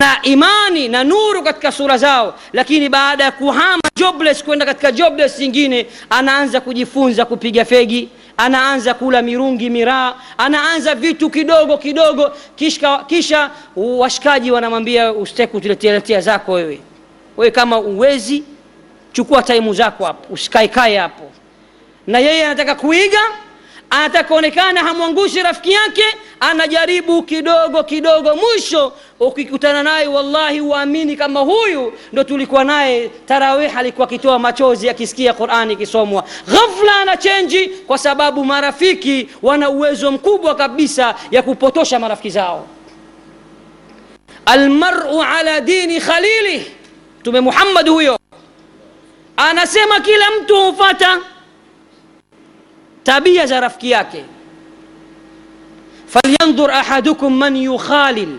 [0.00, 5.38] na imani na nuru katika sura zao lakini baada ya kuhama jobless kwenda katika jobless
[5.38, 13.50] nyingine anaanza kujifunza kupiga fegi anaanza kula mirungi miraa anaanza vitu kidogo kidogo kisha, kisha
[13.76, 15.56] washikaji wanamwambia usitaki
[16.20, 16.80] zako wewe.
[17.36, 18.44] Wewe kama uwezi
[19.12, 21.30] chukua taimu zako hapo usikaekae hapo.
[22.06, 23.20] Na yeye anataka kuiga
[23.90, 26.02] anataka kuonekana hamwangushi rafiki yake
[26.40, 28.36] anajaribu kidogo kidogo.
[28.36, 33.08] Mwisho ukikutana naye wallahi uamini kama huyu ndo tulikuwa naye.
[33.26, 36.24] Tarawih alikuwa akitoa machozi akisikia qurani ikisomwa.
[36.48, 42.66] Ghafla ana chenji kwa sababu marafiki wana uwezo mkubwa kabisa ya kupotosha marafiki zao.
[44.46, 46.62] Almaru ala dini khalilih
[47.20, 48.18] mtume muhammad huyo.
[49.36, 51.18] Anasema kila mtu hufata
[53.04, 54.24] تابية زرفكياك
[56.08, 58.38] فلينظر أحدكم من يخالل.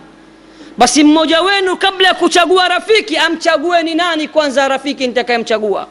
[0.77, 5.87] بس موجوين قبل كتغوى رفيكي أم تغوين ناني كوان كوانزا رفيكي انت أم تغوى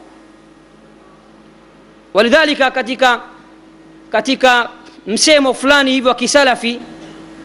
[2.13, 3.19] ولذلك كتك
[4.13, 4.69] كتك
[5.07, 6.79] مسيمو فلاني هيفو كسلفي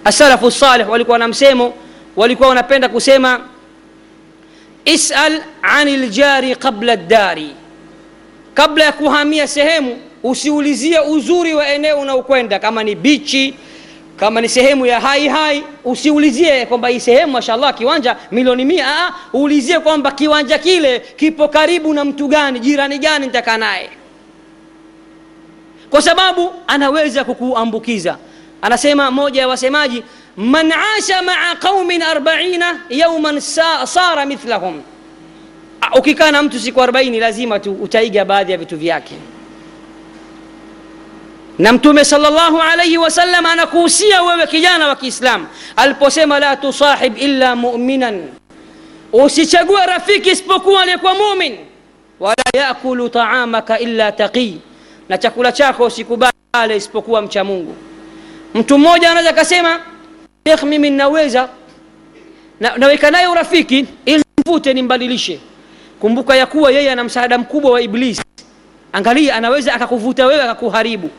[0.06, 1.72] السلف الصالح ولكونا مسيمو
[2.16, 3.40] ولكونا بينك وسيما
[4.88, 7.54] اسأل عن الجاري قبل الداري
[8.56, 13.54] قبل كوهامية سهيمو usiulizie uzuri wa eneo unaokwenda kama ni bichi
[14.16, 19.80] kama ni sehemu ya hai hai usiulizie kwamba hii sehemu mashallah kiwanja milioni mia uulizie
[19.80, 23.90] kwamba kiwanja kile kipo karibu na mtu gani jirani gani nitakaa naye.
[25.90, 28.18] Kwa sababu anaweza kukuambukiza.
[28.62, 30.02] Anasema moja ya wasemaji
[30.36, 34.82] man asha maa qaumin arbaina yauman sa, sara mithlahum.
[35.98, 39.14] Ukikaa na mtu siku 40 lazima tu utaiga baadhi ya vitu vyake
[41.60, 45.46] na mtume salllahu alaihi wasallam anakuhusia wewe kijana wa kiislamu
[45.76, 48.28] aliposema la tusahib illa muminan.
[49.12, 51.56] Usichague rafiki isipokuwa aliyekuwa mumin.
[52.20, 54.60] Wala yakulu taamaka illa taqii
[55.08, 57.76] na chakula chako usikubale isipokuwa mcha mungu.
[58.54, 59.80] Mtu mmoja anaweza akasema
[60.46, 61.48] shekh mimi naweza
[62.60, 65.40] na, naweka naye urafiki ili mvute nimbadilishe.
[66.00, 68.22] Kumbuka ya kuwa yeye ana msaada mkubwa wa iblisi
[68.92, 71.10] angalia anaweza akakuvuta wewe akakuharibu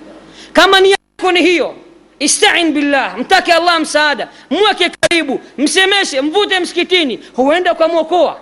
[0.54, 1.76] kama nia yako ni hiyo
[2.20, 8.40] istain billah mtake allah msaada mweke karibu msemeshe mvute msikitini huenda ukamwokoa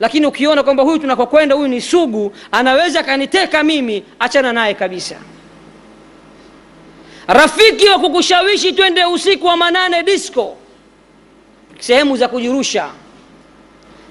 [0.00, 5.16] lakini ukiona kwamba huyu tunakokwenda huyu ni sugu anaweza akaniteka mimi achana naye kabisa.
[7.26, 10.56] Rafiki wa kukushawishi twende usiku wa manane disco
[11.78, 12.88] sehemu za kujirusha.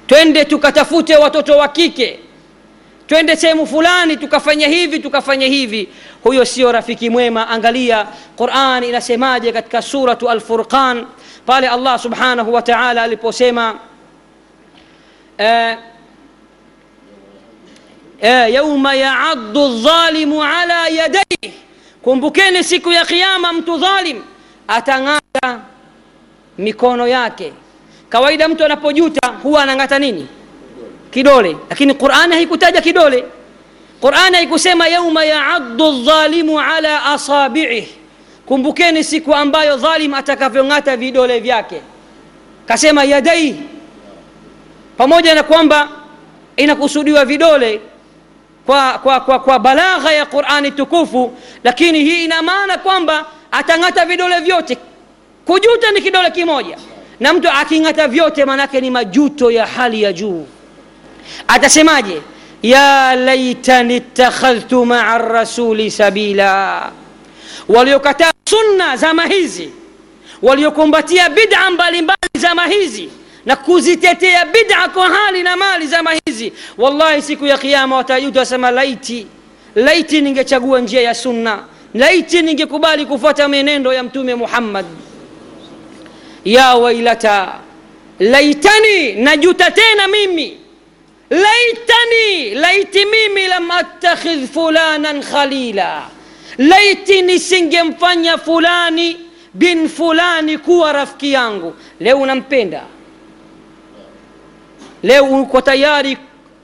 [0.07, 2.19] Twende tukatafute watoto wa kike
[3.07, 5.89] twende sehemu fulani tukafanya hivi tukafanya hivi.
[6.23, 7.47] Huyo sio rafiki mwema.
[7.49, 8.07] Angalia
[8.37, 11.05] quran inasemaje katika suratu alfurqan?
[11.45, 13.79] Pale allah subhanahu wa taala aliposema
[15.37, 15.77] eh,
[18.21, 21.53] eh, yauma yaaddu dhalimu ala yadaihi
[22.01, 24.21] kumbukeni siku ya kiama mtu dhalim
[24.67, 25.59] atang'ata
[26.57, 27.53] mikono yake.
[28.09, 30.27] Kawaida mtu anapojuta huwa anang'ata nini
[31.15, 31.57] kidole.
[31.69, 33.23] Lakini qurani haikutaja kidole.
[34.01, 37.87] Qurani haikusema yauma yaaddu dhalimu ala asabiih
[38.45, 41.81] kumbukeni siku ambayo dhalim atakavyong'ata vidole vyake.
[42.65, 43.55] Kasema yadai
[44.97, 45.89] pamoja na kwamba
[46.57, 47.81] inakusudiwa vidole
[48.65, 51.33] kwa, kwa, kwa, kwa balagha ya qurani tukufu
[51.63, 54.77] lakini hii ina maana kwamba atang'ata vidole vyote.
[55.45, 56.77] Kujuta ni kidole kimoja.
[57.19, 60.45] Na mtu aking'ata vyote maanake ni majuto ya hali ya juu
[61.47, 62.21] atasemaje?
[62.63, 66.91] Ya laitani ittakhadhtu maa rasuli sabila.
[67.69, 69.69] Waliokataa sunna zama hizi
[70.41, 73.09] waliokumbatia bid'a mbalimbali zama hizi
[73.45, 78.71] na kuzitetea bid'a kwa hali na mali zama hizi wallahi siku ya kiama watajuta wasema
[78.71, 79.27] laiti
[79.75, 84.85] laiti ningechagua njia ya sunna laiti ningekubali kufuata menendo ya mtume muhammad.
[86.45, 87.53] Ya wailata
[88.19, 90.57] laitani najuta tena mimi
[91.29, 96.09] laitani laiti mimi lam attakhidh fulanan khalila.
[96.57, 99.17] Laiti nisingemfanya fulani
[99.53, 101.75] bin fulani kuwa rafiki yangu.
[101.99, 102.83] Leo unampenda?
[105.03, 106.17] Leo uko tayari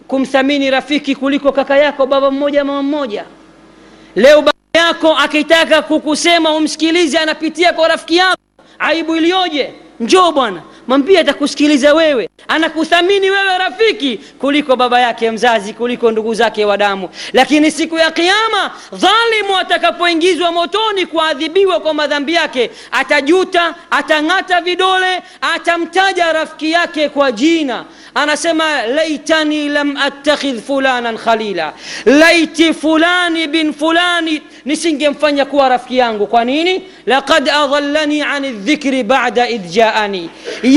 [0.07, 3.25] kumthamini rafiki kuliko kaka yako baba mmoja mama mmoja?
[4.15, 8.37] Leo baba yako akitaka kukusema umsikilize anapitia kwa rafiki yako?
[8.79, 10.61] Aibu iliyoje njoo bwana
[10.91, 12.29] mwambie atakusikiliza wewe.
[12.47, 17.09] Anakuthamini wewe rafiki kuliko baba yake mzazi kuliko ndugu zake wa damu.
[17.33, 26.33] Lakini siku ya kiama dhalimu atakapoingizwa motoni kuadhibiwa kwa madhambi yake atajuta atang'ata vidole atamtaja
[26.33, 27.85] rafiki yake kwa jina.
[28.15, 31.73] Anasema laitani lam attakhidh fulanan khalila.
[32.05, 36.27] Laiti fulani bin fulani nisingemfanya kuwa rafiki yangu.
[36.27, 36.83] Kwa nini?
[37.05, 40.29] Laqad adallani an dhikri bada idh jaani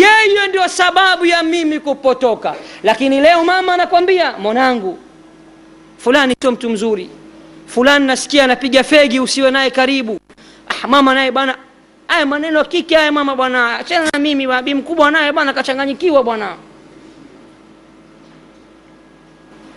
[0.05, 2.55] yeye ndio sababu ya mimi kupotoka.
[2.82, 4.98] Lakini leo mama anakwambia mwanangu
[5.98, 7.10] fulani sio mtu mzuri.
[7.66, 10.18] Fulani nasikia anapiga fegi usiwe naye karibu.
[10.68, 11.56] Ah, mama naye bana,
[12.09, 16.22] aya maneno ya kike haya mama bwana achana na mimi bi mkubwa naye bwana kachanganyikiwa
[16.22, 16.56] bwana.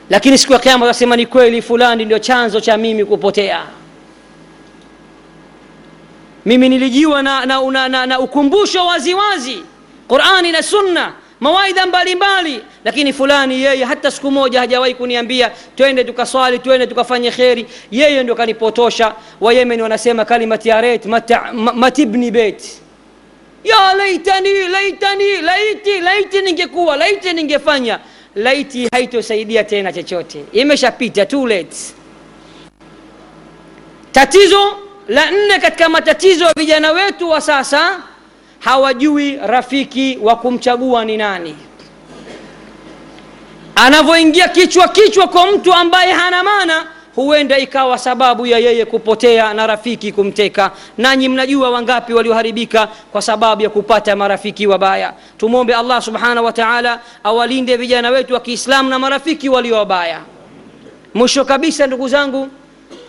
[0.10, 3.64] Lakini siku ya kiama wasema ni kweli fulani ndio chanzo cha mimi kupotea.
[6.46, 9.64] Mimi nilijiwa na, na, na, na, na ukumbusho waziwazi
[10.08, 12.62] qurani na sunna mawaidha mbalimbali.
[12.86, 17.66] Lakini fulani yeye hata siku moja hajawahi kuniambia twende tukaswali twende tukafanye kheri.
[17.92, 19.16] Yeye ndio kanipotosha.
[19.42, 21.06] Wayemen wanasema kalimati ya ret
[21.74, 22.64] matibni bet
[23.64, 28.00] ya laitani laitani laiti laiti ningekuwa laiti ningefanya.
[28.36, 30.46] Laiti haitosaidia tena chochote.
[30.54, 31.48] Imeshapita too
[34.12, 34.78] tatizo
[35.08, 38.04] la nne katika matatizo ya vijana wetu wa sasa
[38.60, 41.56] hawajui rafiki wa kumchagua ni nani.
[43.76, 46.86] Anavyoingia kichwa kichwa kwa mtu ambaye hana maana
[47.16, 50.72] huenda ikawa sababu ya yeye kupotea na rafiki kumteka.
[50.98, 55.14] Nanyi mnajua wangapi walioharibika kwa sababu ya kupata marafiki wabaya.
[55.38, 60.22] Tumwombe allah subhanahu wa taala awalinde vijana wetu wa kiislamu na marafiki walio wabaya.
[61.14, 62.48] Mwisho kabisa ndugu zangu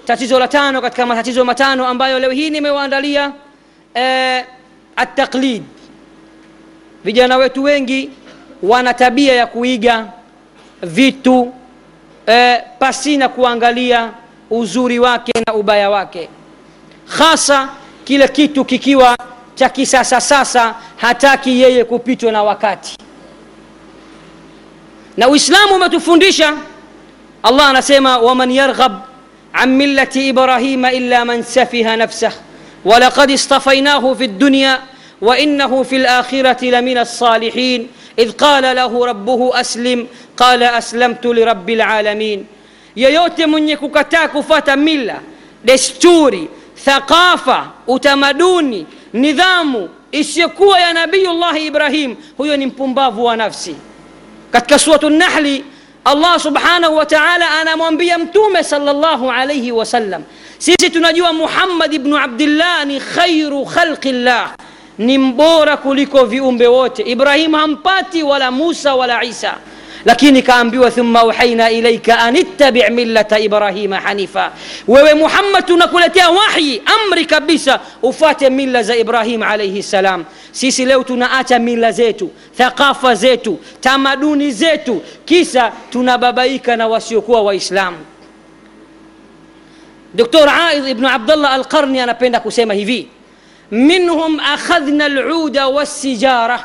[0.04, 3.32] tatizo la tano katika matatizo matano ambayo leo hii nimewaandalia
[3.94, 4.44] eh,
[4.98, 5.62] ataklid
[7.04, 8.10] vijana wetu wengi
[8.62, 10.06] wana tabia ya kuiga
[10.82, 11.52] vitu
[12.26, 14.10] eh, pasina kuangalia
[14.50, 16.28] uzuri wake na ubaya wake.
[17.18, 17.68] Hasa
[18.04, 19.16] kile kitu kikiwa
[19.54, 22.96] cha kisasa sasa hataki yeye kupitwa na wakati.
[25.16, 26.54] Na uislamu umetufundisha
[27.42, 28.92] allah anasema waman yarghab
[29.52, 32.32] an millati ibrahima illa man safiha nafsah
[32.88, 34.80] ولقد اصطفيناه في الدنيا
[35.20, 37.88] وانه في الاخره لمن الصالحين
[38.18, 40.06] اذ قال له ربه اسلم
[40.36, 42.46] قال اسلمت لرب العالمين
[42.96, 45.20] yeyote mwenye kukataa kufata mila
[45.64, 46.48] desturi
[46.84, 53.76] thaqafa utamaduni nidhamu isiyokuwa ya nabiyullahi ibrahim huyo ni mpumbavu wa nafsi
[54.50, 55.64] katika suratu nahli
[56.04, 60.22] allah subhanahu wa taala anamwambia mtume salllahu alaihi wasallam
[60.58, 64.54] sisi tunajua muhammad ibnu abdillah ni khairu khalqi llah
[64.98, 69.54] ni mbora kuliko viumbe wote ibrahim hampati wala musa wala isa
[70.04, 74.52] lakini kaambiwa thumma auhaina ilaika an ittabi millata ibrahima hanifa
[74.88, 81.58] wewe muhammad tunakuletea wahyi amri kabisa ufate mila za ibrahim alaihi salam sisi leo tunaacha
[81.58, 87.96] mila zetu thaqafa zetu tamaduni zetu kisa tunababaika na wasiokuwa waislamu
[90.14, 93.08] doktor aidh ibn abdullah alqarni anapenda kusema hivi.
[93.70, 96.64] Minhum akhadhna aluda walsijara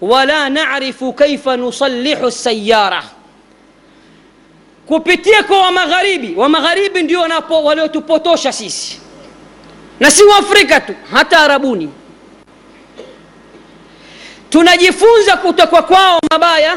[0.00, 3.02] wala narifu kaifa nusalihu sayara
[4.86, 7.20] kupitia kwa wamagharibi wamagharibi ndio
[7.64, 9.00] waliotupotosha sisi.
[10.00, 11.90] Na si waafrika tu hata arabuni.
[14.50, 16.76] Tunajifunza kutoka kwao mabaya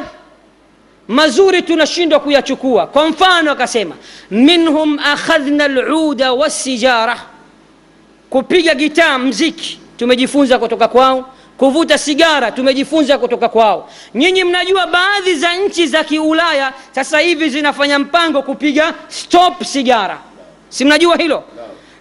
[1.07, 2.87] mazuri tunashindwa kuyachukua.
[2.87, 3.95] Kwa mfano akasema
[4.31, 7.17] minhum akhadhna luda wassijara.
[8.29, 11.29] Kupiga gitaa mziki tumejifunza kutoka kwao.
[11.57, 13.89] Kuvuta sigara tumejifunza kutoka kwao.
[14.15, 20.17] Nyinyi mnajua baadhi za nchi za kiulaya sasa hivi zinafanya mpango kupiga stop sigara.
[20.69, 21.43] Si mnajua hilo?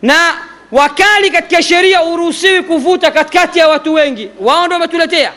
[0.03, 0.35] Na
[0.73, 4.29] wakali katika sheria uruhusiwi kuvuta katikati ya watu wengi.
[4.41, 5.33] Wao ndo wametuletea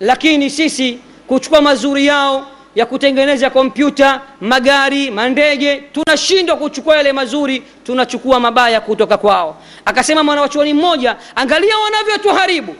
[0.00, 8.40] lakini sisi kuchukua mazuri yao ya kutengeneza kompyuta magari mandege tunashindwa kuchukua yale mazuri tunachukua
[8.40, 9.56] mabaya kutoka kwao.
[9.84, 12.74] Akasema mwanawachuoni mmoja angalia wanavyotuharibu.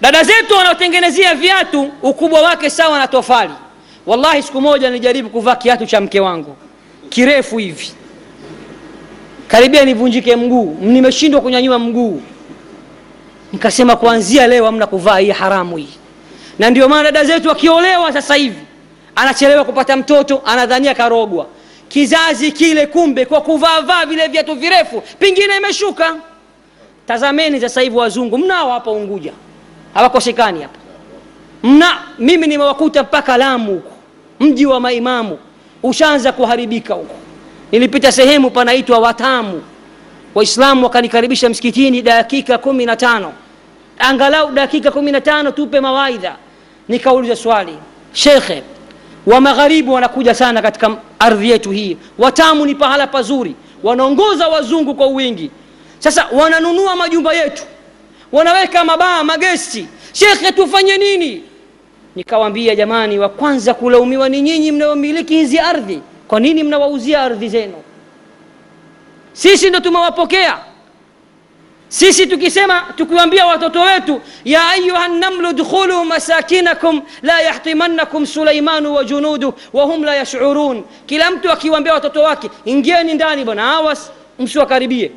[0.00, 3.52] Dada zetu wanaotengenezea viatu ukubwa wake sawa na tofali.
[4.06, 6.56] Wallahi siku moja nilijaribu kuvaa kiatu cha mke wangu.
[7.08, 7.92] Kirefu hivi.
[9.48, 10.76] Karibia nivunjike mguu.
[10.80, 12.22] Nimeshindwa kunyanyua mguu
[13.52, 15.88] nikasema kuanzia leo amna kuvaa hii haramu hii.
[16.58, 18.58] Na ndio maana dada zetu akiolewa sasa hivi
[19.16, 21.46] anachelewa kupata mtoto anadhania karogwa.
[21.88, 26.16] Kizazi kile kumbe kwa kuvaavaa vile viatu virefu pengine imeshuka.
[27.06, 29.32] Tazameni sasa hivi wazungu mnao hapa unguja.
[29.94, 30.78] Hawakosekani hapa.
[31.62, 33.90] Mna mimi nimewakuta mpaka lamu huko
[34.40, 35.38] mji wa maimamu.
[35.82, 37.14] Ushaanza kuharibika huko.
[37.72, 39.62] Nilipita sehemu panaitwa watamu.
[40.34, 43.32] Waislamu wakanikaribisha msikitini dakika kumi na tano
[43.98, 46.36] angalau dakika kumi na tano tupe mawaidha.
[46.88, 47.78] Nikauliza swali.
[48.12, 48.62] Shekhe
[49.26, 51.96] wa magharibi wanakuja sana katika ardhi yetu hii.
[52.18, 53.54] Watamu ni pahala pazuri.
[53.82, 55.50] Wanaongoza wazungu kwa wingi.
[55.98, 57.62] Sasa wananunua majumba yetu.
[58.32, 59.86] Wanaweka mabaa magesti.
[60.12, 61.42] Shekhe tufanye nini?
[62.16, 66.00] Nikawambia jamani wa kwanza kulaumiwa ni nyinyi mnayomiliki hizi ardhi.
[66.28, 67.74] Kwa nini mnawauzia ardhi zenu?
[69.32, 70.58] Sisi ndo tumewapokea
[71.92, 79.54] sisi tukisema tukiwambia watoto wetu ya ayuha namlu dkhulu masakinakum la yahtimannakum sulaimanu wa junudu
[79.72, 80.84] wahum la yashurun.
[81.06, 85.12] Kila mtu akiwambia watoto wake ingieni ndani bwana awas msiwakaribie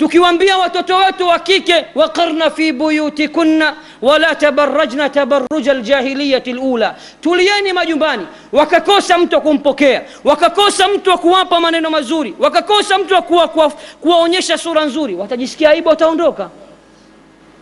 [0.00, 8.26] tukiwambia watoto wetu wa kike waqarna fi buyutikunna wala tabarajna tabaruja ljahiliyati lula tulieni majumbani
[8.52, 14.28] wakakosa mtu wa kumpokea wakakosa mtu wa kuwapa maneno mazuri wakakosa mtu wa kuwa, kuwa,
[14.58, 15.14] sura nzuri.
[15.14, 16.50] Watajisikia aibu wataondoka.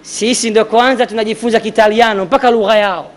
[0.03, 3.11] Sisi ndo kwanza tunajifunza kitaliano mpaka lugha yao.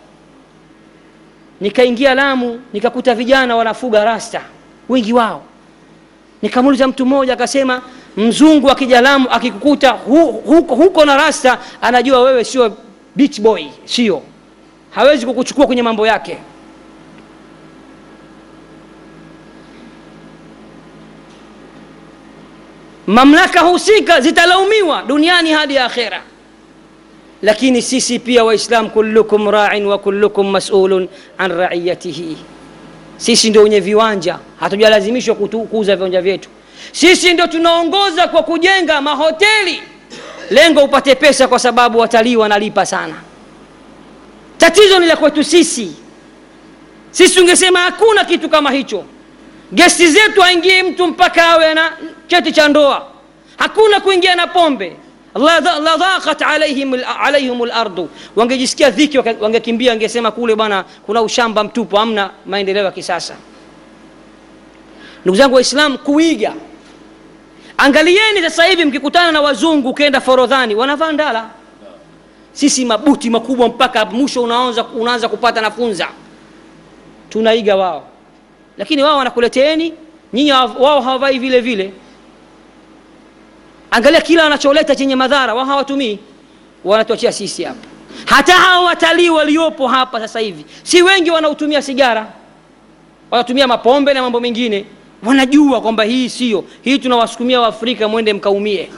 [1.61, 4.41] Nikaingia lamu nikakuta vijana wanafuga rasta
[4.89, 5.43] wengi wao
[6.41, 7.81] nikamuuliza mtu mmoja akasema
[8.17, 12.77] mzungu akija lamu akikukuta hu, huko, huko na rasta anajua wewe sio
[13.15, 14.21] beach boy sio.
[14.91, 16.37] Hawezi kukuchukua kwenye mambo yake.
[23.07, 26.21] Mamlaka husika zitalaumiwa duniani hadi ya akhera.
[27.41, 31.07] Lakini sisi pia waislam kullukum rain wa kullukum masulun
[31.37, 32.37] an raiyatihi
[33.21, 36.49] sisi ndio wenye viwanja hatujalazimishwa kuuza viwanja vyetu.
[36.91, 39.81] Sisi ndio tunaongoza kwa kujenga mahoteli.
[40.49, 43.13] Lengo upate pesa kwa sababu watalii wanalipa sana.
[44.57, 45.91] Tatizo ni la kwetu sisi.
[47.11, 49.03] Sisi ungesema hakuna kitu kama hicho.
[49.73, 51.91] Gesti zetu aingie mtu mpaka awe na
[52.27, 53.07] cheti cha ndoa.
[53.57, 54.95] Hakuna kuingia na pombe
[55.35, 62.83] ladhaqat alaihim, alaihim lardu wangejisikia dhiki wangekimbia wangesema kule bwana kuna ushamba mtupu amna maendeleo
[62.85, 63.35] ya kisasa.
[65.23, 66.53] Ndugu zangu waislamu kuiga.
[67.77, 71.49] Angalieni sasa hivi mkikutana na wazungu ukienda forodhani wanavaa ndala.
[72.53, 76.07] Sisi mabuti makubwa mpaka mwisho unaanza, unaanza kupata nafunza.
[77.29, 78.07] Tunaiga wao.
[78.77, 79.93] Lakini wao wanakuleteeni
[80.33, 81.93] nyinyi wao hawavai vile vile
[83.91, 86.19] angalia kila wanacholeta chenye madhara wao hawatumii.
[86.83, 87.87] Wanatuachia sisi hapa.
[88.25, 92.27] Hata hawa watalii waliopo hapa sasa hivi si wengi wanaotumia sigara.
[93.31, 94.85] Wanatumia mapombe na mambo mengine.
[95.25, 98.89] Wanajua kwamba hii sio hii tunawasukumia waafrika mwende mkaumie.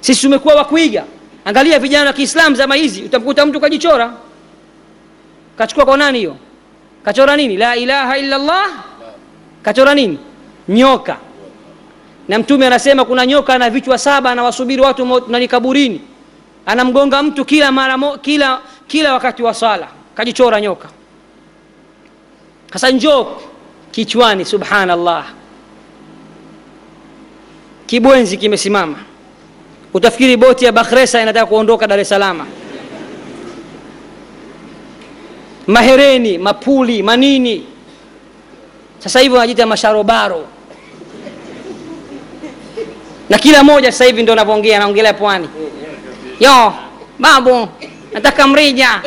[0.00, 1.04] Sisi tumekuwa wakuiga.
[1.44, 4.12] Angalia vijana wa kiislam zama hizi utamkuta mtu kajichora.
[5.58, 6.36] Kachukua kwa nani hiyo?
[7.04, 7.56] Kachora nini?
[7.56, 8.70] La ilaha illa llah
[9.62, 10.18] kachora nini?
[10.68, 11.16] Nyoka
[12.28, 16.00] na mtume anasema kuna nyoka ana vichwa saba anawasubiri watu nani kaburini.
[16.66, 20.88] Anamgonga mtu kila mara kila kila wakati wa sala kajichora nyoka.
[22.72, 23.26] Sasa njoo
[23.90, 25.24] kichwani subhanallah.
[27.86, 28.96] Kibwenzi kimesimama.
[29.94, 32.46] Utafikiri boti ya bakhresa inataka kuondoka dar es salama
[35.66, 37.66] mahereni mapuli manini.
[38.98, 40.46] Sasa hivi wanajiita masharobaro
[43.28, 45.48] na kila moja sasa hivi ndo anavyoongea anaongelea pwani.
[46.40, 46.72] Yo
[47.18, 47.68] babu
[48.12, 49.02] nataka mrija.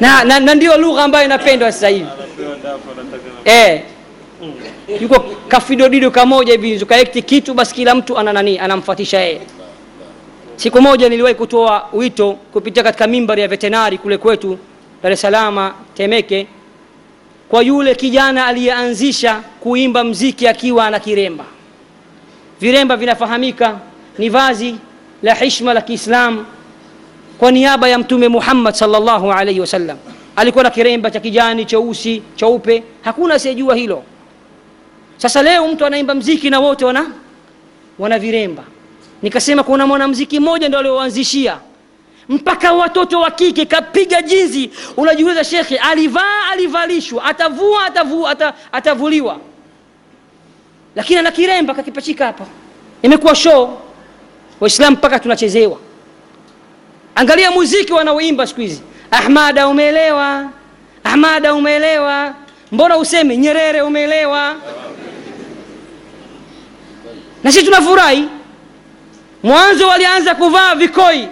[0.00, 2.06] Na, na, na ndio lugha ambayo inapendwa sasa hivi.
[3.44, 3.82] Eh,
[5.00, 9.40] yuko kafidodido kamoja hivi zukaekti kitu basi kila mtu ana nani anamfuatisha yeye.
[10.56, 14.58] Siku moja niliwahi kutoa wito kupitia katika mimbari ya vetenari kule kwetu
[15.02, 16.46] dar es salama temeke
[17.48, 21.44] kwa yule kijana aliyeanzisha kuimba mziki akiwa ana kiremba
[22.64, 23.78] viremba vinafahamika.
[24.18, 24.76] Ni vazi
[25.22, 26.44] la hishma la kiislam
[27.38, 29.98] kwa niaba ya mtume muhammad salllahu alaihi wasallam
[30.36, 32.82] alikuwa na kiremba cha kijani cheusi cheupe.
[33.02, 34.02] Hakuna asiyejua hilo.
[35.16, 37.06] Sasa leo mtu anaimba mziki na wote wana
[37.98, 38.62] wana viremba.
[39.22, 41.58] Nikasema kuna mwanamziki mmoja ndo alioanzishia.
[42.28, 44.70] Mpaka watoto wa kike kapiga jinzi.
[44.96, 49.38] Unajiuliza shekhe alivaa alivalishwa atavua atavu, ata, atavuliwa
[50.96, 52.44] lakini ana kiremba kakipachika hapa
[53.02, 53.78] imekuwa show.
[54.60, 55.78] Waislamu mpaka tunachezewa.
[57.14, 58.82] Angalia muziki wanaoimba siku hizi.
[59.10, 60.50] Ahmada umeelewa?
[61.04, 62.34] Ahmada umeelewa?
[62.72, 64.54] Mbona useme nyerere umeelewa?
[67.44, 68.28] Na sisi tunafurahi.
[69.42, 71.28] Mwanzo walianza kuvaa vikoi.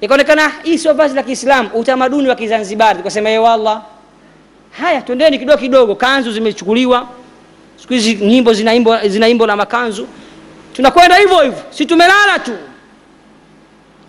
[0.00, 2.98] Ikaonekana hii sio vazi la kiislamu utamaduni wa kizanzibari.
[2.98, 3.82] Tukasema ye wallah.
[4.80, 5.94] Haya twendeni kidogo kidogo.
[5.94, 7.08] Kanzu zimechukuliwa
[7.82, 10.08] siku hizi nyimbo zinaimbwa zinaimbo na makanzu.
[10.72, 11.62] Tunakwenda hivyo hivyo.
[11.70, 12.58] Si tumelala tu.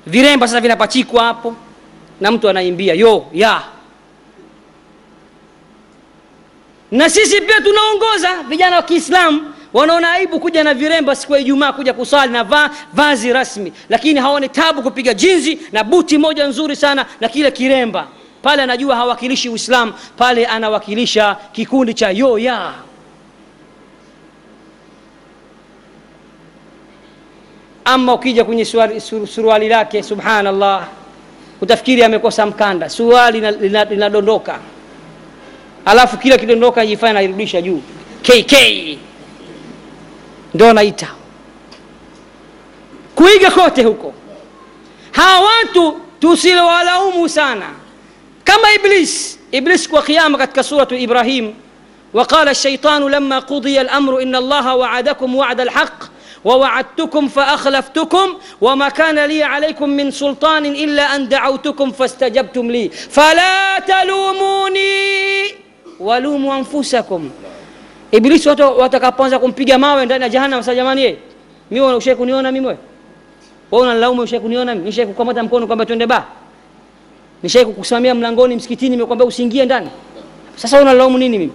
[0.08, 1.56] Viremba sasa vinapachikwa hapo.
[2.22, 3.62] Na mtu anaimbia yo ya.
[6.92, 8.44] Na sisi pia tunaongoza.
[8.50, 12.70] Vijana wa kiislamu wanaona aibu kuja na viremba siku ya ijumaa kuja kusali na va,
[12.94, 13.74] vazi rasmi.
[13.90, 18.08] Lakini hawaone tabu kupiga jinzi na buti moja nzuri sana na kile kiremba.
[18.42, 22.40] Pale anajua hawakilishi uislam pale anawakilisha kikundi cha yo
[27.86, 30.88] Ama ukija kwenye suruali sur, lake subhanallah,
[31.62, 33.42] utafikiri amekosa mkanda, suruali
[33.90, 34.60] linadondoka,
[35.86, 37.82] alafu kila kidondoka jifanya nairudisha juu.
[38.22, 38.54] KK,
[40.54, 41.08] ndo naita
[43.16, 44.14] kuiga kote huko.
[45.12, 47.66] Hawa watu tusiwalaumu sana,
[48.44, 49.40] kama Iblis.
[49.52, 51.54] Iblis kwa kiama katika suratu Ibrahim,
[52.14, 56.04] waqala shaitanu lama qudiya al-amru allaha waadakum wa'da al-haqq
[56.45, 58.27] ووعدتكم فاخلفتكم
[58.61, 64.89] وما كان لي عليكم من سلطان الا ان دعوتكم فاستجبتم لي فلا تلوموني
[66.01, 67.31] ولوموا انفسكم
[68.13, 71.17] ibilisi watu watakapoanza kumpiga mawe ndani ya jahannam sasa jamani ye
[71.71, 72.79] mimi ushai kuniona mimi wewe
[73.71, 76.25] wewe unanilaumu ushai kuniona mimi nishai kukamata mkono kwamba twende ba
[77.43, 79.89] nishai kukusimamia mlangoni msikitini nimekwambia usiingie ndani
[80.57, 81.53] sasa unalaumu nini mimi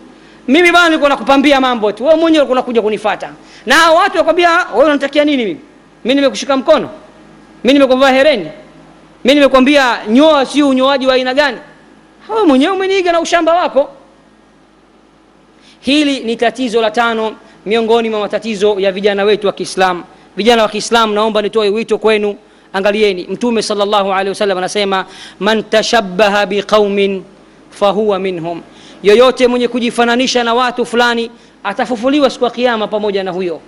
[0.49, 2.05] Mimi bana nilikuwa nakupambia mambo tu.
[2.05, 3.31] Wewe mwenyewe ulikuwa unakuja kunifuata.
[3.67, 5.61] Na hao watu wakwambia wewe unanitakia nini mimi?
[6.05, 6.91] Mimi nimekushika mkono.
[7.65, 8.49] Mimi nimekuvaa hereni.
[9.25, 11.59] Mimi nimekwambia nyoa sio unyoaji wa aina gani?
[12.29, 13.91] Wewe mwenyewe umeniiga na ushamba wako.
[15.81, 17.35] Hili ni tatizo la tano
[17.67, 20.05] miongoni mwa matatizo ya vijana wetu wa kiislamu.
[20.37, 22.37] Vijana wa kiislamu naomba nitoe wito kwenu.
[22.73, 25.05] Angalieni mtume salllahu alaihi wasallam anasema
[25.41, 27.23] man tashabaha biqaumin
[27.71, 28.63] fahuwa minhum
[29.03, 31.31] yoyote mwenye kujifananisha na watu fulani
[31.65, 33.61] atafufuliwa siku ya kiama pamoja na huyo.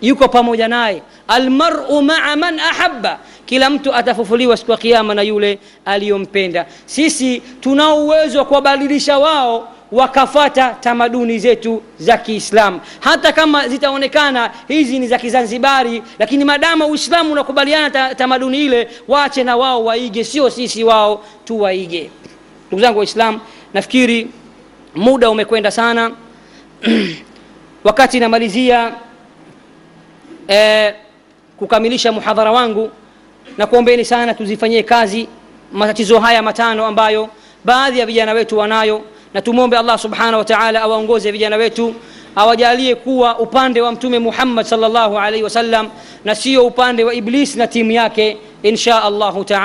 [0.00, 1.02] Yuko pamoja naye.
[1.28, 3.18] Almaru maa man ahabba.
[3.46, 6.66] Kila mtu atafufuliwa siku ya kiama na yule aliyompenda.
[6.86, 12.80] Sisi tunao uwezo wa kuwabadilisha wao wakafata tamaduni zetu za kiislamu.
[13.00, 19.44] Hata kama zitaonekana hizi ni za kizanzibari lakini madama uislamu unakubaliana ta, tamaduni ile wache
[19.44, 20.24] na wao waige.
[20.24, 22.10] Sio sisi wao tuwaige.
[22.68, 23.40] Ndugu zangu waislamu
[23.74, 24.26] nafikiri
[24.94, 26.10] muda umekwenda sana.
[27.84, 28.92] Wakati namalizia
[30.48, 30.94] eh,
[31.58, 32.90] kukamilisha muhadhara wangu
[33.58, 35.28] na kuombeni sana tuzifanyie kazi
[35.72, 37.28] matatizo haya matano ambayo
[37.64, 39.02] baadhi ya vijana wetu wanayo
[39.34, 41.94] na tumwombe allah subhanahu wa taala awaongoze vijana wetu
[42.36, 45.88] awajalie kuwa upande wa mtume muhammad salllahu alaihi wasallam
[46.24, 49.64] na sio upande wa iblis na timu yake insha allahu taala